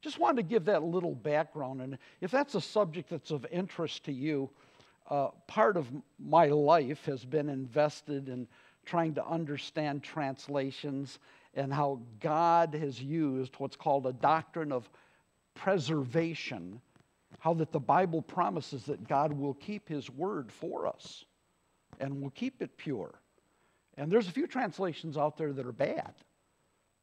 Just 0.02 0.20
wanted 0.20 0.38
to 0.38 0.44
give 0.44 0.66
that 0.66 0.84
little 0.84 1.16
background. 1.16 1.82
And 1.82 1.98
if 2.20 2.32
that's 2.32 2.56
a 2.56 2.62
subject 2.62 3.10
that's 3.10 3.32
of 3.32 3.46
interest 3.52 4.04
to 4.06 4.12
you, 4.12 4.50
uh, 5.10 5.30
part 5.48 5.78
of 5.78 5.88
my 6.20 6.48
life 6.48 7.06
has 7.06 7.26
been 7.26 7.50
invested 7.50 8.30
in 8.30 8.48
trying 8.86 9.16
to 9.16 9.26
understand 9.26 10.04
translations 10.04 11.20
and 11.54 11.72
how 11.72 12.02
God 12.20 12.74
has 12.74 13.02
used 13.02 13.56
what's 13.58 13.76
called 13.76 14.08
a 14.08 14.14
doctrine 14.14 14.72
of 14.72 14.90
preservation, 15.56 16.82
how 17.40 17.54
that 17.56 17.72
the 17.72 17.80
Bible 17.80 18.22
promises 18.22 18.86
that 18.86 19.08
God 19.08 19.34
will 19.34 19.54
keep 19.54 19.88
his 19.88 20.10
word 20.10 20.52
for 20.52 20.88
us 20.88 21.26
and 22.00 22.22
will 22.22 22.32
keep 22.32 22.62
it 22.62 22.78
pure. 22.78 23.14
And 23.98 24.12
there's 24.12 24.28
a 24.28 24.32
few 24.32 24.48
translations 24.48 25.18
out 25.18 25.38
there 25.38 25.54
that 25.54 25.66
are 25.66 25.72
bad, 25.72 26.14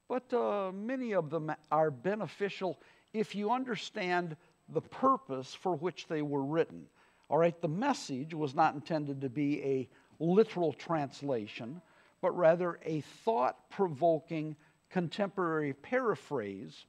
but 0.08 0.32
uh, 0.34 0.72
many 0.72 1.14
of 1.14 1.30
them 1.30 1.52
are 1.70 1.90
beneficial 1.90 2.80
if 3.12 3.34
you 3.34 3.52
understand 3.52 4.36
the 4.68 4.80
purpose 4.80 5.54
for 5.54 5.76
which 5.76 6.08
they 6.08 6.22
were 6.22 6.42
written. 6.42 6.86
All 7.28 7.38
right, 7.38 7.60
the 7.60 7.68
message 7.68 8.34
was 8.34 8.54
not 8.54 8.74
intended 8.74 9.20
to 9.20 9.28
be 9.28 9.62
a 9.62 9.88
literal 10.20 10.72
translation, 10.72 11.80
but 12.20 12.37
rather 12.37 12.78
a 12.85 13.00
thought 13.00 13.70
provoking 13.70 14.54
contemporary 14.90 15.72
paraphrase 15.72 16.85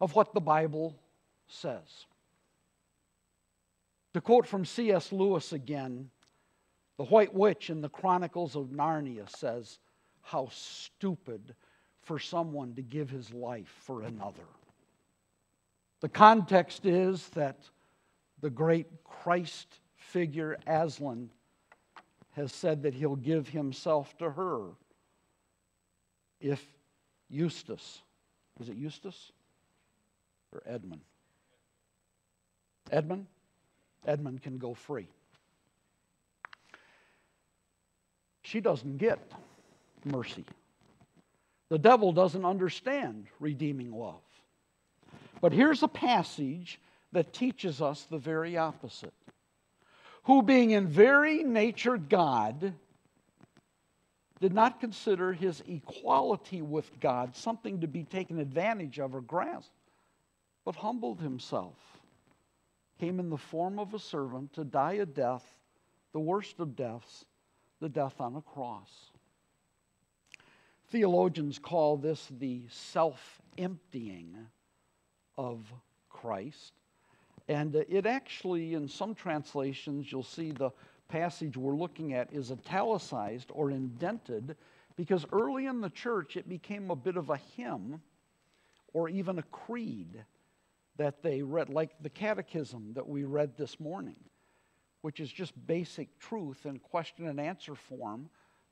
of 0.00 0.14
what 0.14 0.34
the 0.34 0.40
Bible 0.40 0.94
says. 1.48 2.06
To 4.14 4.20
quote 4.20 4.46
from 4.46 4.64
C.S. 4.64 5.10
Lewis 5.10 5.52
again, 5.52 6.10
the 6.98 7.04
White 7.04 7.32
Witch 7.32 7.70
in 7.70 7.80
the 7.80 7.88
Chronicles 7.88 8.54
of 8.54 8.66
Narnia 8.66 9.28
says, 9.28 9.78
How 10.20 10.48
stupid 10.52 11.54
for 12.02 12.18
someone 12.18 12.74
to 12.74 12.82
give 12.82 13.08
his 13.08 13.32
life 13.32 13.74
for 13.80 14.02
another. 14.02 14.42
The 16.00 16.08
context 16.08 16.84
is 16.84 17.28
that 17.30 17.58
the 18.40 18.50
great 18.50 18.86
Christ 19.04 19.78
figure 19.94 20.58
Aslan 20.66 21.30
has 22.32 22.52
said 22.52 22.82
that 22.82 22.94
he'll 22.94 23.16
give 23.16 23.48
himself 23.48 24.16
to 24.18 24.30
her 24.30 24.68
if 26.40 26.64
Eustace, 27.28 28.02
is 28.60 28.68
it 28.68 28.76
Eustace 28.76 29.32
or 30.52 30.62
Edmund? 30.66 31.02
Edmund? 32.90 33.26
Edmund 34.06 34.42
can 34.42 34.58
go 34.58 34.74
free. 34.74 35.06
She 38.42 38.60
doesn't 38.60 38.98
get 38.98 39.18
mercy. 40.04 40.44
The 41.68 41.78
devil 41.78 42.12
doesn't 42.12 42.44
understand 42.44 43.26
redeeming 43.40 43.92
love. 43.92 44.20
But 45.40 45.52
here's 45.52 45.82
a 45.82 45.88
passage 45.88 46.80
that 47.12 47.32
teaches 47.32 47.80
us 47.80 48.02
the 48.02 48.18
very 48.18 48.56
opposite 48.56 49.14
who, 50.24 50.42
being 50.42 50.70
in 50.70 50.86
very 50.86 51.42
nature 51.42 51.96
God, 51.96 52.74
did 54.40 54.52
not 54.52 54.80
consider 54.80 55.32
his 55.32 55.62
equality 55.68 56.62
with 56.62 56.98
God 57.00 57.36
something 57.36 57.80
to 57.80 57.86
be 57.86 58.04
taken 58.04 58.38
advantage 58.38 58.98
of 58.98 59.14
or 59.14 59.20
grasped, 59.20 59.70
but 60.64 60.76
humbled 60.76 61.20
himself, 61.20 61.76
came 62.98 63.20
in 63.20 63.30
the 63.30 63.36
form 63.36 63.78
of 63.78 63.94
a 63.94 63.98
servant 63.98 64.52
to 64.54 64.64
die 64.64 64.94
a 64.94 65.06
death, 65.06 65.44
the 66.12 66.20
worst 66.20 66.58
of 66.60 66.76
deaths, 66.76 67.24
the 67.80 67.88
death 67.88 68.20
on 68.20 68.36
a 68.36 68.42
cross. 68.42 69.10
Theologians 70.90 71.58
call 71.58 71.96
this 71.96 72.28
the 72.38 72.62
self 72.68 73.40
emptying 73.56 74.36
of 75.38 75.72
Christ. 76.10 76.72
And 77.48 77.74
uh, 77.76 77.82
it 77.88 78.06
actually, 78.06 78.74
in 78.74 78.88
some 78.88 79.14
translations, 79.14 80.10
you'll 80.10 80.22
see 80.22 80.52
the 80.52 80.70
passage 81.08 81.56
we're 81.56 81.76
looking 81.76 82.14
at 82.14 82.32
is 82.32 82.50
italicized 82.50 83.50
or 83.52 83.70
indented 83.70 84.56
because 84.96 85.26
early 85.32 85.66
in 85.66 85.80
the 85.80 85.90
church 85.90 86.36
it 86.36 86.48
became 86.48 86.90
a 86.90 86.96
bit 86.96 87.16
of 87.16 87.30
a 87.30 87.36
hymn 87.56 88.00
or 88.92 89.08
even 89.08 89.38
a 89.38 89.42
creed 89.44 90.24
that 90.96 91.22
they 91.22 91.42
read, 91.42 91.68
like 91.68 91.90
the 92.02 92.10
catechism 92.10 92.92
that 92.94 93.08
we 93.08 93.24
read 93.24 93.56
this 93.56 93.80
morning. 93.80 94.16
which 95.02 95.20
is 95.20 95.30
just 95.30 95.66
basic 95.66 96.18
truth 96.18 96.64
in 96.64 96.78
question 96.78 97.26
and 97.28 97.38
answer 97.40 97.74
form, 97.74 98.30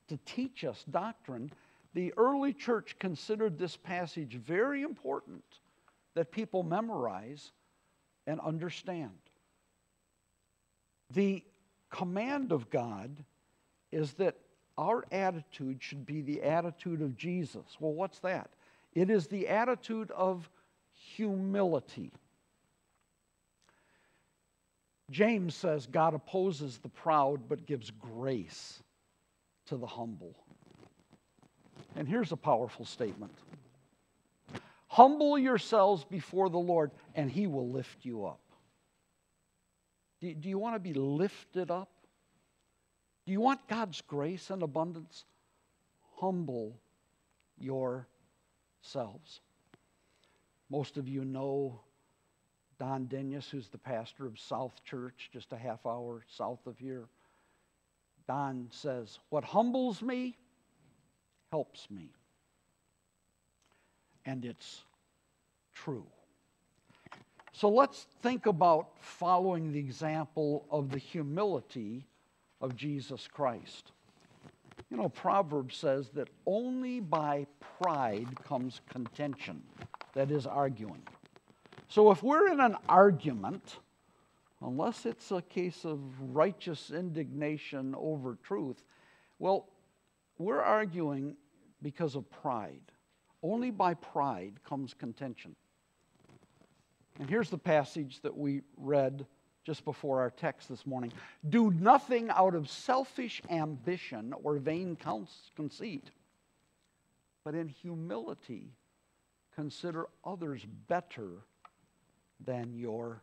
to 0.08 0.16
teach 0.24 0.64
us 0.64 0.84
doctrine, 0.90 1.52
the 1.92 2.12
early 2.16 2.52
church 2.52 2.96
considered 2.98 3.58
this 3.58 3.76
passage 3.76 4.34
very 4.34 4.82
important 4.82 5.44
that 6.14 6.30
people 6.30 6.62
memorize 6.62 7.52
and 8.26 8.40
understand. 8.40 9.18
The 11.12 11.42
command 11.90 12.52
of 12.52 12.70
God 12.70 13.10
is 13.92 14.12
that 14.14 14.36
our 14.78 15.04
attitude 15.12 15.82
should 15.82 16.06
be 16.06 16.22
the 16.22 16.42
attitude 16.42 17.02
of 17.02 17.16
Jesus. 17.16 17.64
Well, 17.80 17.92
what's 17.92 18.20
that? 18.20 18.50
It 18.94 19.10
is 19.10 19.26
the 19.26 19.48
attitude 19.48 20.10
of 20.12 20.48
humility. 20.94 22.12
James 25.10 25.54
says 25.54 25.86
God 25.86 26.14
opposes 26.14 26.78
the 26.78 26.88
proud 26.88 27.48
but 27.48 27.66
gives 27.66 27.90
grace 27.90 28.80
to 29.66 29.76
the 29.76 29.86
humble. 29.86 30.34
And 31.96 32.08
here's 32.08 32.32
a 32.32 32.36
powerful 32.36 32.84
statement 32.84 33.32
Humble 34.92 35.38
yourselves 35.38 36.02
before 36.02 36.50
the 36.50 36.58
Lord, 36.58 36.90
and 37.14 37.30
he 37.30 37.46
will 37.46 37.70
lift 37.70 38.04
you 38.04 38.26
up. 38.26 38.40
Do, 40.20 40.34
do 40.34 40.48
you 40.48 40.58
want 40.58 40.74
to 40.74 40.80
be 40.80 40.94
lifted 40.94 41.70
up? 41.70 41.88
Do 43.24 43.30
you 43.30 43.40
want 43.40 43.68
God's 43.68 44.00
grace 44.00 44.50
and 44.50 44.64
abundance? 44.64 45.26
Humble 46.16 46.76
yourselves. 47.56 49.40
Most 50.68 50.96
of 50.96 51.06
you 51.06 51.24
know 51.24 51.80
Don 52.80 53.06
Denius, 53.06 53.48
who's 53.48 53.68
the 53.68 53.78
pastor 53.78 54.26
of 54.26 54.40
South 54.40 54.82
Church, 54.82 55.30
just 55.32 55.52
a 55.52 55.56
half 55.56 55.86
hour 55.86 56.24
south 56.26 56.66
of 56.66 56.76
here. 56.78 57.06
Don 58.26 58.66
says, 58.72 59.20
What 59.28 59.44
humbles 59.44 60.02
me 60.02 60.36
helps 61.52 61.88
me. 61.92 62.10
And 64.26 64.44
it's 64.44 64.84
true. 65.74 66.06
So 67.52 67.68
let's 67.68 68.06
think 68.22 68.46
about 68.46 68.88
following 69.00 69.72
the 69.72 69.78
example 69.78 70.66
of 70.70 70.90
the 70.90 70.98
humility 70.98 72.06
of 72.60 72.76
Jesus 72.76 73.28
Christ. 73.28 73.92
You 74.90 74.96
know, 74.96 75.08
Proverbs 75.08 75.76
says 75.76 76.10
that 76.10 76.28
only 76.46 77.00
by 77.00 77.46
pride 77.80 78.28
comes 78.44 78.80
contention, 78.88 79.62
that 80.14 80.30
is, 80.30 80.46
arguing. 80.46 81.02
So 81.88 82.10
if 82.10 82.22
we're 82.22 82.48
in 82.52 82.60
an 82.60 82.76
argument, 82.88 83.76
unless 84.62 85.06
it's 85.06 85.30
a 85.30 85.42
case 85.42 85.84
of 85.84 86.00
righteous 86.32 86.90
indignation 86.90 87.94
over 87.96 88.36
truth, 88.42 88.84
well, 89.38 89.68
we're 90.38 90.62
arguing 90.62 91.36
because 91.82 92.14
of 92.14 92.30
pride. 92.30 92.80
Only 93.42 93.70
by 93.70 93.94
pride 93.94 94.54
comes 94.64 94.94
contention. 94.94 95.56
And 97.18 97.28
here's 97.28 97.50
the 97.50 97.58
passage 97.58 98.20
that 98.22 98.36
we 98.36 98.62
read 98.76 99.26
just 99.64 99.84
before 99.84 100.20
our 100.20 100.30
text 100.30 100.68
this 100.68 100.86
morning 100.86 101.12
Do 101.48 101.70
nothing 101.70 102.30
out 102.30 102.54
of 102.54 102.68
selfish 102.68 103.42
ambition 103.50 104.34
or 104.42 104.56
vain 104.56 104.96
conceit, 105.56 106.10
but 107.44 107.54
in 107.54 107.68
humility 107.68 108.72
consider 109.54 110.06
others 110.24 110.64
better 110.88 111.28
than 112.44 112.74
yourselves. 112.74 113.20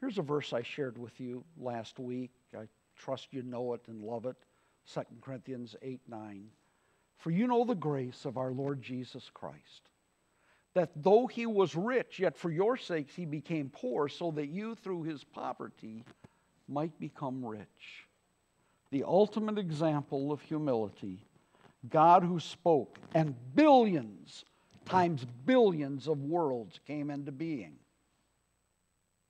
Here's 0.00 0.18
a 0.18 0.22
verse 0.22 0.52
I 0.52 0.62
shared 0.62 0.98
with 0.98 1.18
you 1.18 1.44
last 1.58 1.98
week. 1.98 2.30
I 2.56 2.68
trust 2.96 3.32
you 3.32 3.42
know 3.42 3.72
it 3.74 3.80
and 3.88 4.02
love 4.02 4.26
it. 4.26 4.36
2 4.92 5.00
Corinthians 5.20 5.74
8 5.82 6.00
9. 6.08 6.44
For 7.16 7.30
you 7.30 7.46
know 7.46 7.64
the 7.64 7.74
grace 7.74 8.24
of 8.24 8.36
our 8.36 8.52
Lord 8.52 8.82
Jesus 8.82 9.30
Christ, 9.32 9.90
that 10.74 10.90
though 10.96 11.26
he 11.26 11.46
was 11.46 11.74
rich, 11.74 12.18
yet 12.18 12.36
for 12.36 12.50
your 12.50 12.76
sakes 12.76 13.14
he 13.14 13.24
became 13.24 13.70
poor, 13.70 14.08
so 14.08 14.30
that 14.32 14.48
you 14.48 14.74
through 14.74 15.04
his 15.04 15.24
poverty 15.24 16.04
might 16.68 16.98
become 16.98 17.44
rich. 17.44 18.06
The 18.90 19.04
ultimate 19.04 19.58
example 19.58 20.32
of 20.32 20.40
humility. 20.42 21.24
God 21.88 22.24
who 22.24 22.40
spoke, 22.40 22.98
and 23.14 23.34
billions 23.54 24.44
times 24.84 25.26
billions 25.46 26.08
of 26.08 26.22
worlds 26.22 26.80
came 26.86 27.10
into 27.10 27.32
being, 27.32 27.76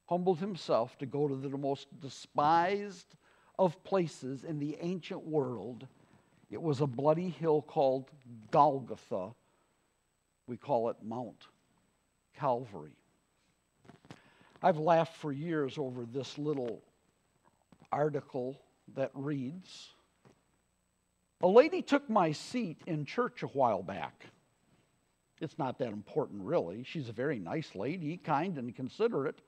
humbled 0.07 0.39
himself 0.39 0.99
to 0.99 1.07
go 1.07 1.29
to 1.29 1.37
the 1.37 1.49
most 1.57 1.89
despised 2.01 3.15
of 3.59 3.83
places 3.85 4.45
in 4.45 4.59
the 4.59 4.77
ancient 4.81 5.25
world. 5.25 5.87
It 6.51 6.61
was 6.61 6.81
a 6.81 6.87
bloody 6.87 7.31
hill 7.31 7.63
called 7.63 8.11
Golgotha. 8.51 9.31
We 10.47 10.57
call 10.57 10.91
it 10.91 10.97
Mount 11.03 11.49
Calvary. 12.39 12.97
I've 14.63 14.79
laughed 14.79 15.17
for 15.17 15.33
years 15.33 15.79
over 15.79 16.05
this 16.05 16.39
little 16.39 16.83
article 17.93 18.61
that 18.95 19.11
reads 19.15 19.91
A 21.43 21.49
lady 21.49 21.83
took 21.83 22.09
my 22.09 22.33
seat 22.33 22.79
in 22.87 23.05
church 23.05 23.43
a 23.43 23.49
while 23.49 23.83
back. 23.83 24.27
It's 25.41 25.59
not 25.59 25.79
that 25.79 25.89
important, 25.89 26.43
really. 26.43 26.85
She's 26.85 27.09
a 27.09 27.13
very 27.13 27.39
nice 27.39 27.75
lady, 27.75 28.17
kind 28.17 28.57
and 28.57 28.75
considerate. 28.75 29.41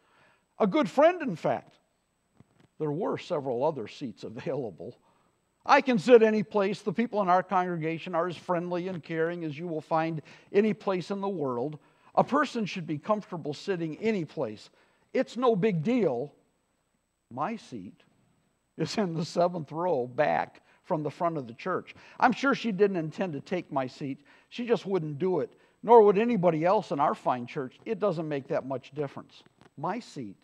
A 0.58 0.66
good 0.66 0.90
friend, 0.90 1.22
in 1.22 1.36
fact. 1.36 1.78
There 2.78 2.92
were 2.92 3.16
several 3.16 3.64
other 3.64 3.88
seats 3.88 4.24
available. 4.24 4.98
I 5.66 5.80
can 5.80 5.98
sit 5.98 6.22
any 6.22 6.42
place. 6.42 6.80
The 6.80 6.92
people 6.92 7.20
in 7.22 7.28
our 7.28 7.42
congregation 7.42 8.14
are 8.14 8.28
as 8.28 8.36
friendly 8.36 8.88
and 8.88 9.02
caring 9.02 9.44
as 9.44 9.58
you 9.58 9.66
will 9.66 9.80
find 9.80 10.22
any 10.52 10.72
place 10.72 11.10
in 11.10 11.20
the 11.20 11.28
world. 11.28 11.78
A 12.14 12.24
person 12.24 12.64
should 12.64 12.86
be 12.86 12.98
comfortable 12.98 13.52
sitting 13.52 13.98
any 13.98 14.24
place. 14.24 14.70
It's 15.12 15.36
no 15.36 15.56
big 15.56 15.82
deal. 15.82 16.32
My 17.32 17.56
seat 17.56 18.02
is 18.78 18.96
in 18.96 19.14
the 19.14 19.24
seventh 19.24 19.72
row 19.72 20.06
back 20.06 20.62
from 20.84 21.02
the 21.02 21.10
front 21.10 21.36
of 21.36 21.48
the 21.48 21.54
church. 21.54 21.94
I'm 22.20 22.32
sure 22.32 22.54
she 22.54 22.70
didn't 22.70 22.96
intend 22.96 23.32
to 23.32 23.40
take 23.40 23.72
my 23.72 23.88
seat, 23.88 24.20
she 24.48 24.66
just 24.66 24.86
wouldn't 24.86 25.18
do 25.18 25.40
it, 25.40 25.52
nor 25.82 26.02
would 26.02 26.16
anybody 26.16 26.64
else 26.64 26.92
in 26.92 27.00
our 27.00 27.14
fine 27.14 27.46
church. 27.46 27.76
It 27.84 27.98
doesn't 27.98 28.28
make 28.28 28.46
that 28.48 28.64
much 28.64 28.92
difference. 28.92 29.42
My 29.76 29.98
seat 29.98 30.36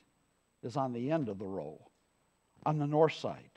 is 0.64 0.76
on 0.76 0.92
the 0.92 1.10
end 1.12 1.28
of 1.28 1.38
the 1.38 1.46
row 1.46 1.80
on 2.66 2.78
the 2.78 2.86
north 2.86 3.14
side. 3.14 3.51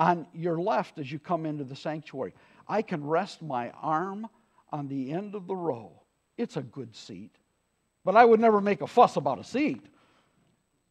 On 0.00 0.26
your 0.32 0.58
left, 0.58 0.98
as 0.98 1.12
you 1.12 1.18
come 1.18 1.44
into 1.44 1.62
the 1.62 1.76
sanctuary, 1.76 2.32
I 2.66 2.80
can 2.80 3.06
rest 3.06 3.42
my 3.42 3.70
arm 3.82 4.26
on 4.72 4.88
the 4.88 5.12
end 5.12 5.34
of 5.34 5.46
the 5.46 5.54
row. 5.54 5.92
It's 6.38 6.56
a 6.56 6.62
good 6.62 6.96
seat. 6.96 7.36
But 8.02 8.16
I 8.16 8.24
would 8.24 8.40
never 8.40 8.62
make 8.62 8.80
a 8.80 8.86
fuss 8.86 9.16
about 9.16 9.38
a 9.38 9.44
seat. 9.44 9.84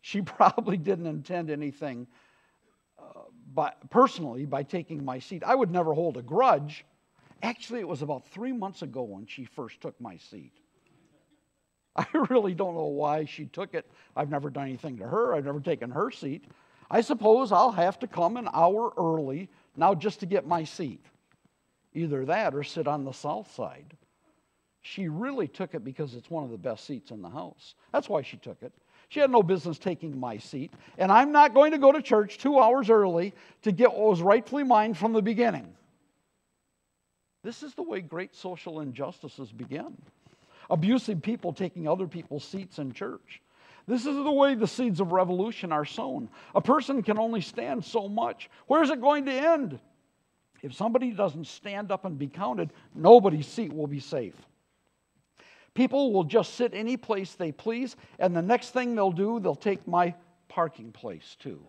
She 0.01 0.21
probably 0.37 0.77
didn't 0.77 1.07
intend 1.07 1.49
anything 1.49 2.05
uh, 2.99 3.21
by, 3.51 3.73
personally 3.89 4.45
by 4.45 4.61
taking 4.61 5.03
my 5.03 5.17
seat. 5.17 5.41
I 5.43 5.55
would 5.55 5.71
never 5.71 5.91
hold 5.91 6.17
a 6.17 6.21
grudge. 6.21 6.85
Actually, 7.41 7.79
it 7.79 7.87
was 7.87 8.03
about 8.03 8.27
three 8.27 8.53
months 8.53 8.83
ago 8.83 9.01
when 9.01 9.25
she 9.25 9.43
first 9.43 9.81
took 9.81 9.99
my 9.99 10.17
seat. 10.17 10.53
I 11.95 12.05
really 12.29 12.53
don't 12.53 12.75
know 12.75 12.85
why 12.85 13.25
she 13.25 13.45
took 13.45 13.73
it. 13.73 13.89
I've 14.15 14.29
never 14.29 14.51
done 14.51 14.65
anything 14.65 14.97
to 14.97 15.07
her, 15.07 15.33
I've 15.33 15.45
never 15.45 15.61
taken 15.61 15.89
her 15.89 16.11
seat. 16.11 16.43
I 16.89 17.01
suppose 17.01 17.51
I'll 17.51 17.71
have 17.71 17.99
to 17.99 18.07
come 18.07 18.37
an 18.37 18.49
hour 18.53 18.91
early 18.97 19.49
now 19.75 19.93
just 19.93 20.21
to 20.21 20.25
get 20.25 20.47
my 20.47 20.63
seat. 20.63 21.05
Either 21.93 22.25
that 22.25 22.55
or 22.55 22.63
sit 22.63 22.87
on 22.87 23.03
the 23.03 23.11
south 23.11 23.53
side. 23.53 23.95
She 24.81 25.07
really 25.07 25.47
took 25.47 25.75
it 25.75 25.83
because 25.83 26.15
it's 26.15 26.29
one 26.29 26.43
of 26.43 26.51
the 26.51 26.57
best 26.57 26.85
seats 26.85 27.11
in 27.11 27.21
the 27.21 27.29
house. 27.29 27.75
That's 27.91 28.09
why 28.09 28.21
she 28.21 28.37
took 28.37 28.63
it. 28.63 28.71
She 29.09 29.19
had 29.19 29.31
no 29.31 29.43
business 29.43 29.77
taking 29.77 30.19
my 30.19 30.37
seat. 30.37 30.71
And 30.97 31.11
I'm 31.11 31.31
not 31.31 31.53
going 31.53 31.71
to 31.71 31.77
go 31.77 31.91
to 31.91 32.01
church 32.01 32.37
two 32.37 32.59
hours 32.59 32.89
early 32.89 33.33
to 33.63 33.71
get 33.71 33.91
what 33.91 34.09
was 34.09 34.21
rightfully 34.21 34.63
mine 34.63 34.93
from 34.93 35.13
the 35.13 35.21
beginning. 35.21 35.73
This 37.43 37.63
is 37.63 37.73
the 37.73 37.83
way 37.83 38.01
great 38.01 38.35
social 38.35 38.81
injustices 38.81 39.51
begin 39.51 39.95
abusive 40.69 41.21
people 41.21 41.53
taking 41.53 41.87
other 41.87 42.07
people's 42.07 42.43
seats 42.43 42.79
in 42.79 42.91
church. 42.93 43.41
This 43.87 44.05
is 44.05 44.15
the 44.15 44.31
way 44.31 44.55
the 44.55 44.67
seeds 44.67 44.99
of 44.99 45.11
revolution 45.11 45.71
are 45.71 45.85
sown. 45.85 46.29
A 46.53 46.61
person 46.61 47.01
can 47.01 47.17
only 47.17 47.41
stand 47.41 47.83
so 47.83 48.07
much. 48.07 48.49
Where's 48.67 48.89
it 48.89 49.01
going 49.01 49.25
to 49.25 49.31
end? 49.31 49.79
If 50.61 50.73
somebody 50.73 51.11
doesn't 51.11 51.47
stand 51.47 51.91
up 51.91 52.05
and 52.05 52.17
be 52.17 52.27
counted, 52.27 52.71
nobody's 52.93 53.47
seat 53.47 53.73
will 53.73 53.87
be 53.87 53.99
safe. 53.99 54.35
People 55.73 56.11
will 56.11 56.23
just 56.23 56.55
sit 56.55 56.73
any 56.73 56.97
place 56.97 57.33
they 57.33 57.51
please, 57.51 57.95
and 58.17 58.35
the 58.35 58.41
next 58.41 58.71
thing 58.71 58.95
they'll 58.95 59.11
do, 59.11 59.39
they'll 59.39 59.55
take 59.55 59.87
my 59.87 60.13
parking 60.47 60.91
place 60.91 61.37
too. 61.39 61.61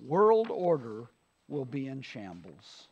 World 0.00 0.48
order 0.50 1.04
will 1.48 1.64
be 1.64 1.86
in 1.86 2.02
shambles. 2.02 2.88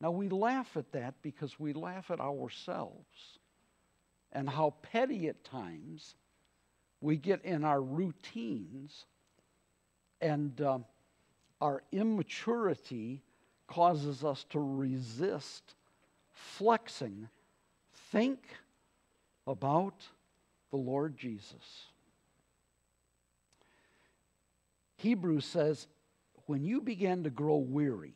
Now, 0.00 0.12
we 0.12 0.28
laugh 0.28 0.76
at 0.76 0.90
that 0.92 1.14
because 1.22 1.58
we 1.58 1.72
laugh 1.72 2.10
at 2.10 2.20
ourselves 2.20 3.38
and 4.32 4.48
how 4.48 4.74
petty 4.82 5.28
at 5.28 5.44
times 5.44 6.14
We 7.00 7.16
get 7.16 7.44
in 7.44 7.64
our 7.64 7.80
routines, 7.80 9.06
and 10.20 10.60
uh, 10.60 10.78
our 11.60 11.82
immaturity 11.92 13.22
causes 13.68 14.24
us 14.24 14.44
to 14.50 14.58
resist 14.58 15.74
flexing. 16.32 17.28
Think 18.10 18.40
about 19.46 19.94
the 20.70 20.76
Lord 20.76 21.16
Jesus. 21.16 21.86
Hebrews 24.96 25.44
says, 25.44 25.86
when 26.46 26.64
you 26.64 26.80
begin 26.80 27.22
to 27.24 27.30
grow 27.30 27.56
weary 27.56 28.14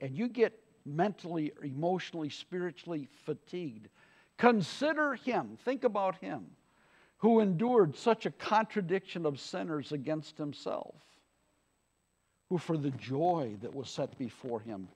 and 0.00 0.14
you 0.14 0.28
get 0.28 0.58
mentally, 0.84 1.52
emotionally, 1.62 2.28
spiritually 2.28 3.08
fatigued, 3.24 3.88
consider 4.38 5.14
him, 5.14 5.58
think 5.64 5.84
about 5.84 6.16
him, 6.16 6.46
who 7.18 7.40
endured 7.40 7.96
such 7.96 8.24
a 8.24 8.30
contradiction 8.30 9.26
of 9.26 9.38
sinners 9.38 9.92
against 9.92 10.38
himself, 10.38 10.94
who 12.48 12.56
for 12.56 12.78
the 12.78 12.92
joy 12.92 13.54
that 13.60 13.74
was 13.74 13.90
set 13.90 14.16
before 14.16 14.60
him 14.60 14.88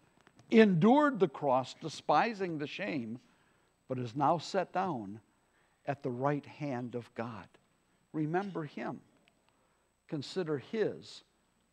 endured 0.52 1.18
the 1.18 1.28
cross, 1.28 1.74
despising 1.80 2.58
the 2.58 2.66
shame, 2.66 3.18
but 3.88 3.98
is 3.98 4.14
now 4.14 4.38
set 4.38 4.72
down 4.72 5.20
at 5.86 6.02
the 6.02 6.10
right 6.10 6.44
hand 6.44 6.94
of 6.94 7.12
God. 7.14 7.46
Remember 8.12 8.64
him. 8.64 9.00
Consider 10.08 10.58
his 10.58 11.22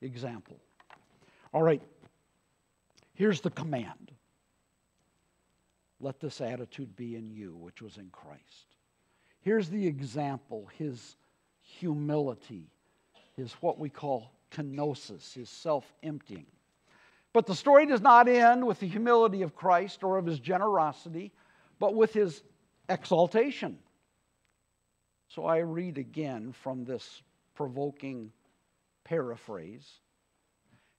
example. 0.01 0.57
All 1.53 1.61
right, 1.61 1.82
here's 3.13 3.41
the 3.41 3.49
command 3.49 4.11
let 6.00 6.20
this 6.20 6.41
attitude 6.41 6.95
be 6.95 7.16
in 7.16 7.30
you, 7.30 7.56
which 7.56 7.82
was 7.82 7.97
in 7.97 8.10
Christ. 8.12 8.76
Here's 9.41 9.70
the 9.70 9.86
example 9.86 10.70
his 10.78 11.16
humility, 11.62 12.72
his 13.36 13.54
what 13.54 13.80
we 13.80 13.89
call 13.89 14.32
kenosis, 14.52 15.34
his 15.34 15.50
self 15.50 15.93
emptying. 16.04 16.45
But 17.32 17.45
the 17.45 17.56
story 17.56 17.86
does 17.86 18.02
not 18.02 18.28
end 18.28 18.66
with 18.66 18.80
the 18.80 18.88
humility 18.88 19.43
of 19.43 19.56
Christ 19.56 20.04
or 20.04 20.18
of 20.18 20.26
his 20.26 20.39
generosity, 20.39 21.32
but 21.78 21.93
with 21.93 22.14
his 22.14 22.43
exaltation. 22.89 23.78
So 25.28 25.45
I 25.45 25.58
read 25.60 26.00
again 26.00 26.52
from 26.52 26.86
this 26.86 27.22
provoking 27.54 28.32
paraphrase. 29.04 29.88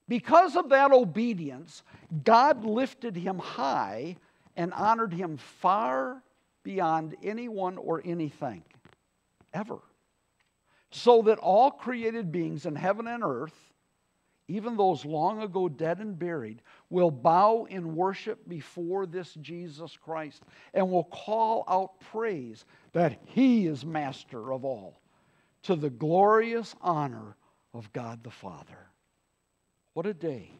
Because 0.07 0.55
of 0.55 0.69
that 0.69 0.91
obedience, 0.91 1.83
God 2.23 2.63
lifted 2.63 3.15
him 3.15 3.39
high 3.39 4.15
and 4.55 4.73
honored 4.73 5.13
him 5.13 5.37
far 5.37 6.21
beyond 6.63 7.15
anyone 7.23 7.77
or 7.77 8.01
anything 8.05 8.63
ever. 9.53 9.79
So 10.91 11.21
that 11.23 11.39
all 11.39 11.71
created 11.71 12.31
beings 12.31 12.65
in 12.65 12.75
heaven 12.75 13.07
and 13.07 13.23
earth, 13.23 13.55
even 14.47 14.75
those 14.75 15.05
long 15.05 15.41
ago 15.41 15.69
dead 15.69 15.99
and 15.99 16.19
buried, 16.19 16.61
will 16.89 17.11
bow 17.11 17.65
in 17.69 17.95
worship 17.95 18.47
before 18.49 19.05
this 19.05 19.33
Jesus 19.35 19.95
Christ 19.95 20.43
and 20.73 20.91
will 20.91 21.05
call 21.05 21.63
out 21.67 21.99
praise 22.01 22.65
that 22.91 23.19
he 23.25 23.67
is 23.67 23.85
master 23.85 24.51
of 24.51 24.65
all 24.65 24.99
to 25.63 25.75
the 25.75 25.89
glorious 25.89 26.75
honor 26.81 27.37
of 27.73 27.91
God 27.93 28.23
the 28.23 28.31
Father. 28.31 28.89
What 29.93 30.05
a 30.05 30.13
day 30.13 30.51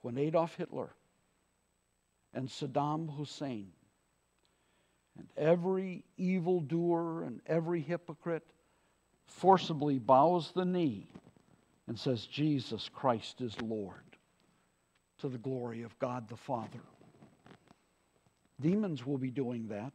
when 0.00 0.16
Adolf 0.16 0.54
Hitler 0.54 0.90
and 2.36 2.48
Saddam 2.48 3.16
Hussein 3.16 3.72
and 5.18 5.26
every 5.36 6.04
evildoer 6.16 7.24
and 7.24 7.40
every 7.46 7.80
hypocrite 7.80 8.46
forcibly 9.26 9.98
bows 9.98 10.52
the 10.54 10.64
knee 10.64 11.08
and 11.88 11.98
says, 11.98 12.26
Jesus 12.26 12.88
Christ 12.92 13.40
is 13.40 13.60
Lord, 13.60 14.16
to 15.18 15.28
the 15.28 15.38
glory 15.38 15.82
of 15.82 15.98
God 15.98 16.28
the 16.28 16.36
Father. 16.36 16.80
Demons 18.60 19.04
will 19.04 19.18
be 19.18 19.30
doing 19.30 19.66
that. 19.68 19.92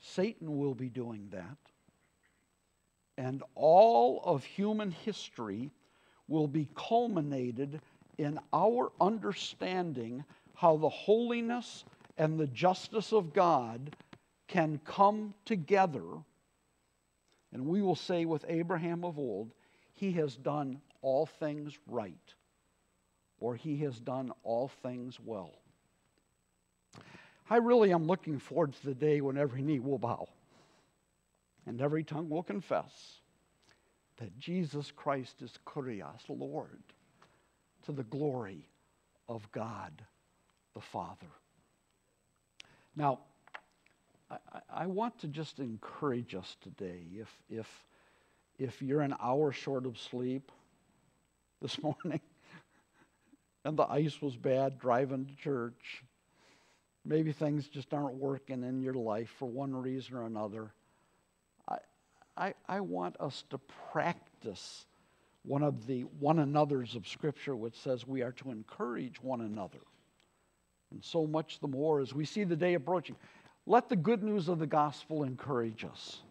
Satan 0.00 0.56
will 0.56 0.74
be 0.74 0.88
doing 0.88 1.28
that 1.32 1.58
and 3.18 3.42
all 3.56 4.22
of 4.24 4.44
human 4.44 4.92
history 4.92 5.70
will 6.28 6.46
be 6.46 6.68
culminated 6.76 7.80
in 8.16 8.38
our 8.52 8.92
understanding 9.00 10.24
how 10.58 10.76
the 10.76 10.88
holiness 10.88 11.84
and 12.16 12.36
the 12.36 12.46
justice 12.48 13.12
of 13.12 13.32
God 13.32 13.94
can 14.48 14.80
come 14.84 15.32
together. 15.44 16.02
And 17.52 17.66
we 17.66 17.80
will 17.80 17.94
say 17.94 18.24
with 18.24 18.44
Abraham 18.48 19.04
of 19.04 19.20
old, 19.20 19.52
he 19.94 20.10
has 20.12 20.34
done 20.34 20.80
all 21.00 21.26
things 21.26 21.78
right, 21.86 22.34
or 23.38 23.54
he 23.54 23.76
has 23.78 24.00
done 24.00 24.32
all 24.42 24.66
things 24.82 25.20
well. 25.24 25.52
I 27.48 27.58
really 27.58 27.92
am 27.92 28.08
looking 28.08 28.40
forward 28.40 28.72
to 28.72 28.84
the 28.84 28.94
day 28.94 29.20
when 29.20 29.38
every 29.38 29.62
knee 29.62 29.78
will 29.78 29.98
bow 29.98 30.28
and 31.66 31.80
every 31.80 32.02
tongue 32.02 32.28
will 32.28 32.42
confess 32.42 33.20
that 34.16 34.36
Jesus 34.40 34.90
Christ 34.90 35.40
is 35.40 35.56
Kurios, 35.64 36.28
Lord, 36.28 36.82
to 37.84 37.92
the 37.92 38.02
glory 38.02 38.68
of 39.28 39.50
God 39.52 40.02
the 40.78 40.82
Father. 40.82 41.26
Now, 42.94 43.18
I, 44.30 44.36
I, 44.72 44.86
want 44.86 45.18
to 45.20 45.26
just 45.26 45.58
encourage 45.58 46.36
us 46.36 46.56
today. 46.62 47.02
If, 47.16 47.28
if, 47.50 47.84
if 48.60 48.80
you're 48.80 49.00
an 49.00 49.16
hour 49.20 49.50
short 49.50 49.86
of 49.86 49.98
sleep 49.98 50.52
this 51.60 51.82
morning 51.82 52.20
and 53.64 53.76
the 53.76 53.90
ice 53.90 54.22
was 54.22 54.36
bad 54.36 54.78
driving 54.78 55.26
to 55.26 55.34
church, 55.34 56.04
maybe 57.04 57.32
things 57.32 57.66
just 57.66 57.92
aren't 57.92 58.14
working 58.14 58.62
in 58.62 58.80
your 58.80 58.94
life 58.94 59.34
for 59.36 59.46
one 59.46 59.74
reason 59.74 60.14
or 60.14 60.26
another. 60.26 60.70
I, 62.36 62.54
I 62.68 62.78
want 62.78 63.16
us 63.18 63.42
to 63.50 63.58
practice 63.90 64.86
one 65.42 65.64
of 65.64 65.88
the 65.88 66.02
one 66.02 66.38
another's 66.38 66.94
of 66.94 67.08
Scripture, 67.08 67.56
which 67.56 67.74
says 67.74 68.06
we 68.06 68.22
are 68.22 68.30
to 68.30 68.52
encourage 68.52 69.20
one 69.20 69.40
another. 69.40 69.80
And 70.90 71.04
so 71.04 71.26
much 71.26 71.60
the 71.60 71.68
more 71.68 72.00
as 72.00 72.14
we 72.14 72.24
see 72.24 72.44
the 72.44 72.56
day 72.56 72.74
approaching. 72.74 73.16
Let 73.66 73.88
the 73.88 73.96
good 73.96 74.22
news 74.22 74.48
of 74.48 74.58
the 74.58 74.66
gospel 74.66 75.24
encourage 75.24 75.84
us. 75.84 76.22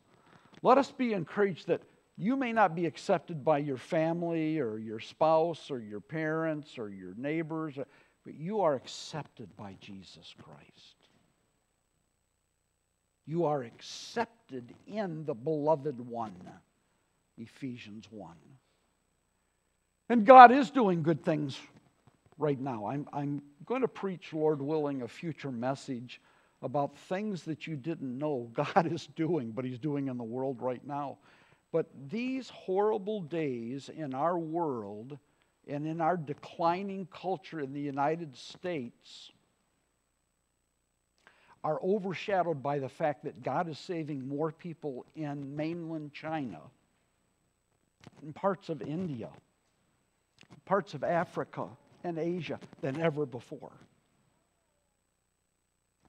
Let 0.63 0.77
us 0.77 0.91
be 0.91 1.13
encouraged 1.13 1.67
that 1.67 1.81
you 2.17 2.35
may 2.35 2.51
not 2.51 2.75
be 2.75 2.87
accepted 2.87 3.45
by 3.45 3.59
your 3.59 3.77
family 3.77 4.59
or 4.59 4.79
your 4.79 4.99
spouse 4.99 5.69
or 5.69 5.79
your 5.79 5.99
parents 5.99 6.79
or 6.79 6.89
your 6.89 7.13
neighbors, 7.15 7.75
but 8.25 8.33
you 8.33 8.61
are 8.61 8.73
accepted 8.73 9.55
by 9.55 9.75
Jesus 9.79 10.33
Christ. 10.41 10.95
You 13.27 13.45
are 13.45 13.63
accepted 13.63 14.73
in 14.87 15.25
the 15.25 15.35
beloved 15.35 15.99
one. 15.99 16.35
Ephesians 17.37 18.07
1. 18.09 18.35
And 20.09 20.25
God 20.25 20.51
is 20.51 20.71
doing 20.71 21.03
good 21.03 21.23
things 21.23 21.59
right 22.37 22.59
now. 22.59 22.87
I'm, 22.87 23.07
I'm 23.13 23.41
going 23.65 23.81
to 23.81 23.87
preach, 23.87 24.33
Lord 24.33 24.61
willing, 24.61 25.01
a 25.01 25.07
future 25.07 25.51
message 25.51 26.21
about 26.61 26.97
things 26.97 27.43
that 27.43 27.67
you 27.67 27.75
didn't 27.75 28.17
know 28.17 28.49
God 28.53 28.91
is 28.91 29.07
doing, 29.15 29.51
but 29.51 29.65
He's 29.65 29.79
doing 29.79 30.07
in 30.07 30.17
the 30.17 30.23
world 30.23 30.61
right 30.61 30.85
now. 30.85 31.17
But 31.71 31.87
these 32.09 32.49
horrible 32.49 33.21
days 33.21 33.89
in 33.95 34.13
our 34.13 34.37
world 34.37 35.17
and 35.67 35.85
in 35.85 35.99
our 35.99 36.15
declining 36.15 37.07
culture 37.11 37.59
in 37.59 37.73
the 37.73 37.81
United 37.81 38.35
States 38.37 39.31
are 41.63 41.79
overshadowed 41.83 42.63
by 42.63 42.79
the 42.79 42.87
fact 42.87 43.25
that 43.25 43.43
God 43.43 43.67
is 43.67 43.77
saving 43.77 44.25
more 44.25 44.51
people 44.53 45.05
in 45.15 45.55
mainland 45.55 46.13
China, 46.13 46.61
in 48.23 48.31
parts 48.31 48.69
of 48.69 48.81
India, 48.81 49.29
parts 50.65 50.93
of 50.93 51.03
Africa 51.03 51.67
and 52.03 52.17
Asia 52.17 52.59
than 52.81 52.99
ever 52.99 53.25
before. 53.25 53.71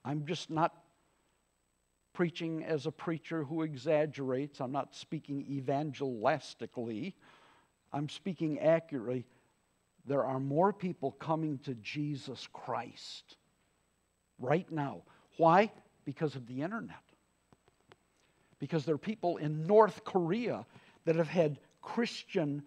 I'm 0.05 0.27
just 0.27 0.51
not 0.51 0.75
preaching 2.13 2.65
as 2.65 2.87
a 2.87 2.91
preacher 2.93 3.45
who 3.45 3.63
exaggerates. 3.63 4.61
I'm 4.61 4.73
not 4.73 4.95
speaking 4.95 5.45
evangelistically. 5.51 7.15
I'm 7.93 8.09
speaking 8.09 8.59
accurately. 8.61 9.27
There 10.07 10.25
are 10.25 10.41
more 10.41 10.73
people 10.73 11.13
coming 11.13 11.59
to 11.65 11.75
Jesus 11.75 12.49
Christ 12.53 13.37
right 14.39 14.71
now 14.71 15.03
why? 15.39 15.71
Because 16.05 16.35
of 16.35 16.47
the 16.47 16.63
internet. 16.63 16.97
Because 18.59 18.85
there 18.85 18.97
are 18.97 18.99
people 18.99 19.39
in 19.39 19.67
North 19.67 20.05
Korea 20.05 20.67
that 21.07 21.17
have 21.17 21.29
had 21.29 21.59
Christian 21.81 22.65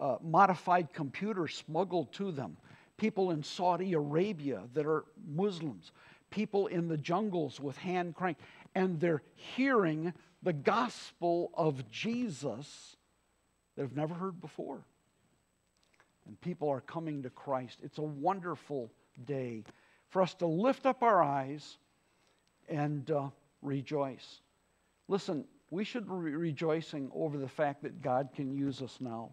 uh, 0.00 0.16
modified 0.22 0.92
computers 0.92 1.54
smuggled 1.54 2.12
to 2.14 2.32
them. 2.32 2.56
People 2.96 3.30
in 3.32 3.42
Saudi 3.42 3.92
Arabia 3.92 4.62
that 4.74 4.86
are 4.86 5.04
Muslims. 5.26 5.92
people 6.30 6.66
in 6.66 6.88
the 6.88 6.96
jungles 6.96 7.60
with 7.60 7.76
hand 7.78 8.14
crank, 8.14 8.38
and 8.74 8.98
they're 8.98 9.22
hearing 9.34 10.12
the 10.42 10.52
gospel 10.52 11.50
of 11.54 11.88
Jesus 11.90 12.96
they've 13.76 13.96
never 13.96 14.14
heard 14.14 14.40
before. 14.40 14.84
And 16.26 16.40
people 16.40 16.68
are 16.68 16.80
coming 16.80 17.22
to 17.22 17.30
Christ. 17.30 17.78
It's 17.82 17.98
a 17.98 18.02
wonderful 18.02 18.90
day 19.26 19.62
for 20.08 20.22
us 20.22 20.34
to 20.34 20.46
lift 20.46 20.86
up 20.86 21.02
our 21.02 21.22
eyes 21.22 21.76
and 22.68 23.08
uh, 23.10 23.28
rejoice. 23.62 24.40
Listen, 25.06 25.44
we 25.70 25.84
should 25.84 26.06
be 26.06 26.14
rejoicing 26.14 27.10
over 27.14 27.38
the 27.38 27.48
fact 27.48 27.82
that 27.82 28.02
God 28.02 28.30
can 28.34 28.52
use 28.56 28.82
us 28.82 28.98
now. 29.00 29.30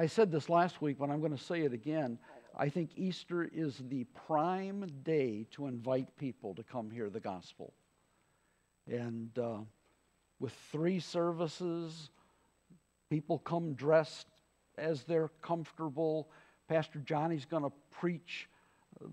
I 0.00 0.06
said 0.06 0.32
this 0.32 0.48
last 0.48 0.80
week, 0.80 0.96
but 0.98 1.10
I'm 1.10 1.20
going 1.20 1.36
to 1.36 1.44
say 1.44 1.60
it 1.60 1.74
again. 1.74 2.18
I 2.56 2.70
think 2.70 2.92
Easter 2.96 3.44
is 3.52 3.82
the 3.90 4.04
prime 4.26 4.90
day 5.02 5.46
to 5.50 5.66
invite 5.66 6.16
people 6.16 6.54
to 6.54 6.62
come 6.62 6.90
hear 6.90 7.10
the 7.10 7.20
gospel. 7.20 7.74
And 8.90 9.28
uh, 9.38 9.58
with 10.38 10.54
three 10.72 11.00
services, 11.00 12.08
people 13.10 13.40
come 13.40 13.74
dressed 13.74 14.26
as 14.78 15.02
they're 15.02 15.32
comfortable. 15.42 16.30
Pastor 16.66 17.00
Johnny's 17.00 17.44
going 17.44 17.64
to 17.64 17.72
preach 17.90 18.48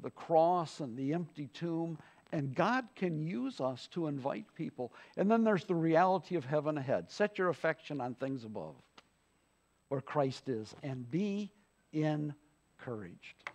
the 0.02 0.12
cross 0.12 0.80
and 0.80 0.96
the 0.96 1.12
empty 1.14 1.48
tomb. 1.48 1.98
And 2.32 2.56
God 2.56 2.86
can 2.96 3.20
use 3.20 3.60
us 3.60 3.90
to 3.92 4.08
invite 4.08 4.46
people. 4.56 4.94
And 5.18 5.30
then 5.30 5.44
there's 5.44 5.66
the 5.66 5.76
reality 5.76 6.38
of 6.38 6.46
heaven 6.46 6.78
ahead. 6.78 7.12
Set 7.12 7.38
your 7.38 7.50
affection 7.50 8.00
on 8.00 8.16
things 8.16 8.46
above, 8.46 8.76
where 9.90 10.02
Christ 10.02 10.50
is, 10.50 10.76
and 10.84 11.10
be 11.10 11.52
encouraged. 11.94 13.50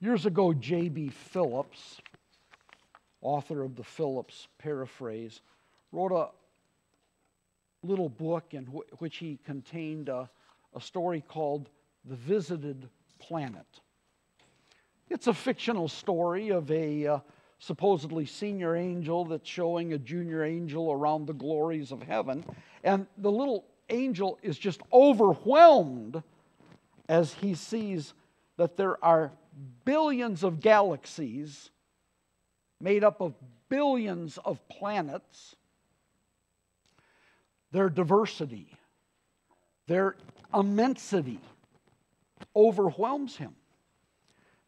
Years 0.00 0.26
ago, 0.26 0.52
J.B. 0.52 1.08
Phillips, 1.08 2.00
author 3.22 3.62
of 3.62 3.74
the 3.76 3.84
Phillips 3.84 4.48
paraphrase, 4.58 5.40
wrote 5.92 6.12
a 6.12 6.28
little 7.86 8.08
book 8.08 8.52
in 8.52 8.64
which 8.98 9.16
he 9.16 9.38
contained 9.44 10.08
a, 10.08 10.28
a 10.74 10.80
story 10.80 11.22
called 11.26 11.70
The 12.04 12.16
Visited 12.16 12.88
Planet. 13.18 13.66
It's 15.08 15.26
a 15.26 15.34
fictional 15.34 15.88
story 15.88 16.50
of 16.50 16.70
a 16.70 17.06
uh, 17.06 17.18
supposedly 17.58 18.26
senior 18.26 18.76
angel 18.76 19.24
that's 19.24 19.48
showing 19.48 19.92
a 19.92 19.98
junior 19.98 20.44
angel 20.44 20.92
around 20.92 21.26
the 21.26 21.32
glories 21.32 21.92
of 21.92 22.02
heaven. 22.02 22.44
And 22.82 23.06
the 23.18 23.30
little 23.30 23.64
angel 23.88 24.38
is 24.42 24.58
just 24.58 24.80
overwhelmed 24.92 26.22
as 27.08 27.34
he 27.34 27.54
sees 27.54 28.14
that 28.56 28.76
there 28.76 29.02
are 29.04 29.32
billions 29.84 30.42
of 30.42 30.60
galaxies 30.60 31.70
made 32.80 33.04
up 33.04 33.20
of 33.20 33.34
billions 33.68 34.38
of 34.44 34.66
planets. 34.68 35.56
Their 37.72 37.88
diversity, 37.88 38.68
their 39.86 40.16
immensity 40.54 41.40
overwhelms 42.54 43.36
him. 43.36 43.54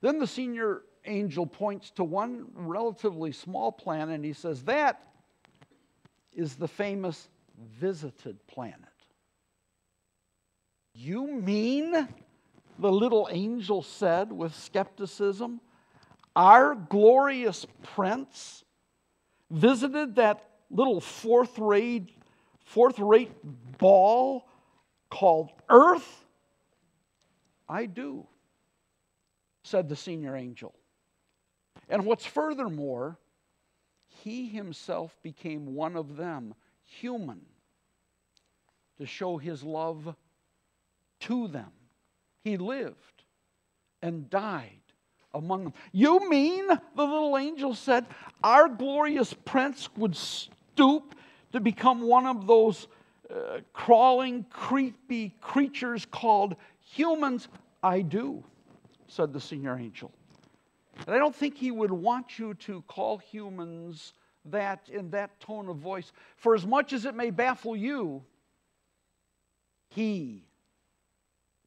Then 0.01 0.19
the 0.19 0.27
senior 0.27 0.83
angel 1.05 1.47
points 1.47 1.91
to 1.93 2.05
one 2.05 2.47
relatively 2.55 3.33
small 3.33 3.71
planet 3.71 4.17
and 4.17 4.25
he 4.25 4.33
says, 4.33 4.65
That 4.65 5.01
is 6.33 6.57
the 6.57 6.69
famous 6.69 7.29
visited 7.79 8.45
planet. 8.47 8.96
You 10.99 11.27
mean, 11.27 11.93
the 12.79 12.91
little 12.91 13.29
angel 13.31 13.83
said 13.83 14.33
with 14.33 14.55
skepticism, 14.55 15.61
our 16.35 16.75
glorious 16.75 17.67
prince 17.83 18.65
visited 19.51 20.17
that 20.17 20.49
little 20.71 21.03
fourth 21.03 21.59
rate, 21.59 22.09
fourth 22.65 22.99
rate 22.99 23.33
ball 23.77 24.49
called 25.11 25.51
Earth? 25.69 26.25
I 27.69 27.85
do 27.85 28.27
said 29.65 29.89
the 29.89 29.97
senior 29.97 30.35
angel. 30.35 30.73
And 31.91 32.07
what's 32.07 32.25
furthermore, 32.25 33.19
he 34.07 34.47
himself 34.49 35.15
became 35.23 35.75
one 35.75 35.97
of 35.97 36.17
them, 36.17 36.55
human, 36.85 37.41
to 38.99 39.05
show 39.05 39.37
his 39.37 39.63
love 39.63 40.15
to 41.21 41.49
them. 41.49 41.71
He 42.45 42.57
lived 42.57 43.25
and 44.03 44.29
died 44.31 44.71
among 45.35 45.65
them. 45.65 45.75
You 45.93 46.29
mean, 46.29 46.67
the 46.69 47.03
little 47.05 47.37
angel 47.37 47.75
said, 47.75 48.07
our 48.43 48.69
glorious 48.69 49.35
prince 49.35 49.89
would 49.97 50.17
stoop 50.17 51.15
to 51.53 51.61
become 51.61 52.03
one 52.03 52.27
of 52.27 52.47
those 52.47 52.89
uh, 53.29 53.59
crawling, 53.73 54.45
creepy 54.51 55.35
creatures 55.41 56.07
called 56.11 56.57
humans? 56.81 57.49
I 57.83 58.03
do 58.03 58.45
said 59.09 59.33
the 59.33 59.41
senior 59.41 59.77
angel. 59.77 60.13
And 61.07 61.15
I 61.15 61.19
don't 61.19 61.35
think 61.35 61.57
he 61.57 61.71
would 61.71 61.93
want 61.93 62.39
you 62.39 62.55
to 62.55 62.83
call 62.83 63.19
humans 63.19 64.15
that 64.47 64.89
in 64.89 65.11
that 65.11 65.39
tone 65.41 65.69
of 65.69 65.77
voice. 65.77 66.13
For 66.37 66.55
as 66.55 66.67
much 66.67 66.93
as 66.93 67.05
it 67.05 67.15
may 67.15 67.31
baffle 67.31 67.77
you, 67.77 68.23
he 69.91 70.45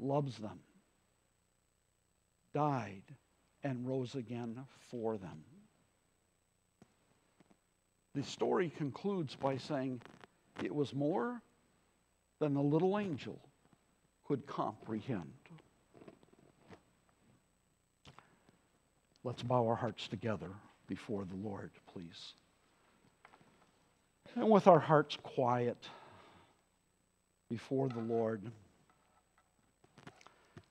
loves 0.02 0.38
them, 0.38 0.60
died, 2.54 3.04
and 3.64 3.88
rose 3.88 4.16
again 4.16 4.60
for 4.90 5.18
them. 5.18 5.44
The 8.16 8.24
story 8.24 8.72
concludes 8.76 9.36
by 9.36 9.58
saying 9.58 10.02
it 10.64 10.74
was 10.74 10.94
more 10.94 11.42
than 12.40 12.54
the 12.54 12.62
little 12.62 12.98
angel 12.98 13.40
could 14.28 14.46
comprehend. 14.48 15.32
Let's 19.24 19.44
bow 19.44 19.68
our 19.68 19.76
hearts 19.76 20.08
together 20.08 20.50
before 20.88 21.26
the 21.26 21.36
Lord, 21.36 21.72
please. 21.94 22.34
And 24.36 24.50
with 24.50 24.68
our 24.68 24.80
hearts 24.80 25.18
quiet 25.22 25.78
before 27.50 27.90
the 27.90 28.00
Lord, 28.00 28.42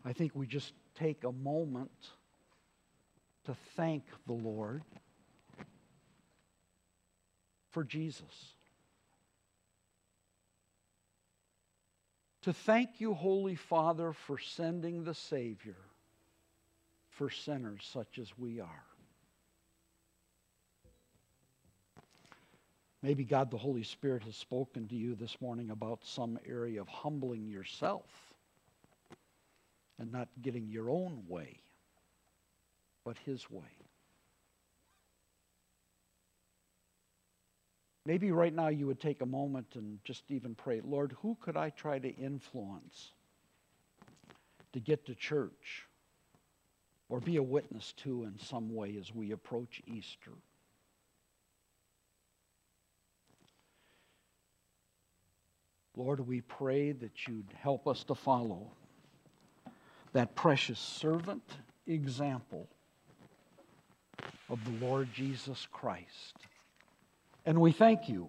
I 0.08 0.14
think 0.14 0.34
we 0.34 0.46
just 0.46 0.72
take 0.94 1.24
a 1.24 1.32
moment 1.32 1.90
to 3.44 3.54
thank 3.76 4.04
the 4.26 4.32
Lord 4.32 4.82
for 7.72 7.84
Jesus. 7.84 8.54
To 12.40 12.54
thank 12.54 13.02
you, 13.02 13.12
Holy 13.12 13.54
Father, 13.54 14.14
for 14.14 14.38
sending 14.38 15.04
the 15.04 15.12
Savior 15.12 15.76
for 17.10 17.28
sinners 17.28 17.86
such 17.92 18.18
as 18.18 18.30
we 18.38 18.60
are. 18.60 18.84
Maybe 23.02 23.24
God 23.24 23.50
the 23.50 23.58
Holy 23.58 23.82
Spirit 23.82 24.22
has 24.22 24.36
spoken 24.36 24.88
to 24.88 24.96
you 24.96 25.14
this 25.16 25.38
morning 25.42 25.68
about 25.68 25.98
some 26.02 26.38
area 26.48 26.80
of 26.80 26.88
humbling 26.88 27.46
yourself 27.46 28.27
and 29.98 30.12
not 30.12 30.28
getting 30.42 30.68
your 30.68 30.90
own 30.90 31.24
way, 31.28 31.60
but 33.04 33.16
His 33.24 33.50
way. 33.50 33.62
Maybe 38.06 38.30
right 38.30 38.54
now 38.54 38.68
you 38.68 38.86
would 38.86 39.00
take 39.00 39.20
a 39.20 39.26
moment 39.26 39.66
and 39.74 39.98
just 40.04 40.30
even 40.30 40.54
pray, 40.54 40.80
Lord, 40.82 41.14
who 41.20 41.36
could 41.40 41.56
I 41.56 41.70
try 41.70 41.98
to 41.98 42.08
influence 42.08 43.10
to 44.72 44.80
get 44.80 45.04
to 45.06 45.14
church? 45.14 45.88
or 47.08 47.20
be 47.20 47.36
a 47.36 47.42
witness 47.42 47.92
to 47.92 48.24
in 48.24 48.38
some 48.38 48.74
way 48.74 48.96
as 48.98 49.14
we 49.14 49.32
approach 49.32 49.80
Easter. 49.86 50.32
Lord, 55.96 56.20
we 56.20 56.42
pray 56.42 56.92
that 56.92 57.26
you'd 57.26 57.52
help 57.60 57.88
us 57.88 58.04
to 58.04 58.14
follow 58.14 58.70
that 60.18 60.34
precious 60.34 60.80
servant 60.80 61.44
example 61.86 62.68
of 64.50 64.58
the 64.64 64.84
Lord 64.84 65.08
Jesus 65.14 65.68
Christ. 65.70 66.34
And 67.46 67.60
we 67.60 67.70
thank 67.70 68.08
you 68.08 68.28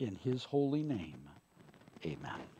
in 0.00 0.16
his 0.24 0.42
holy 0.42 0.82
name. 0.82 1.28
Amen. 2.04 2.53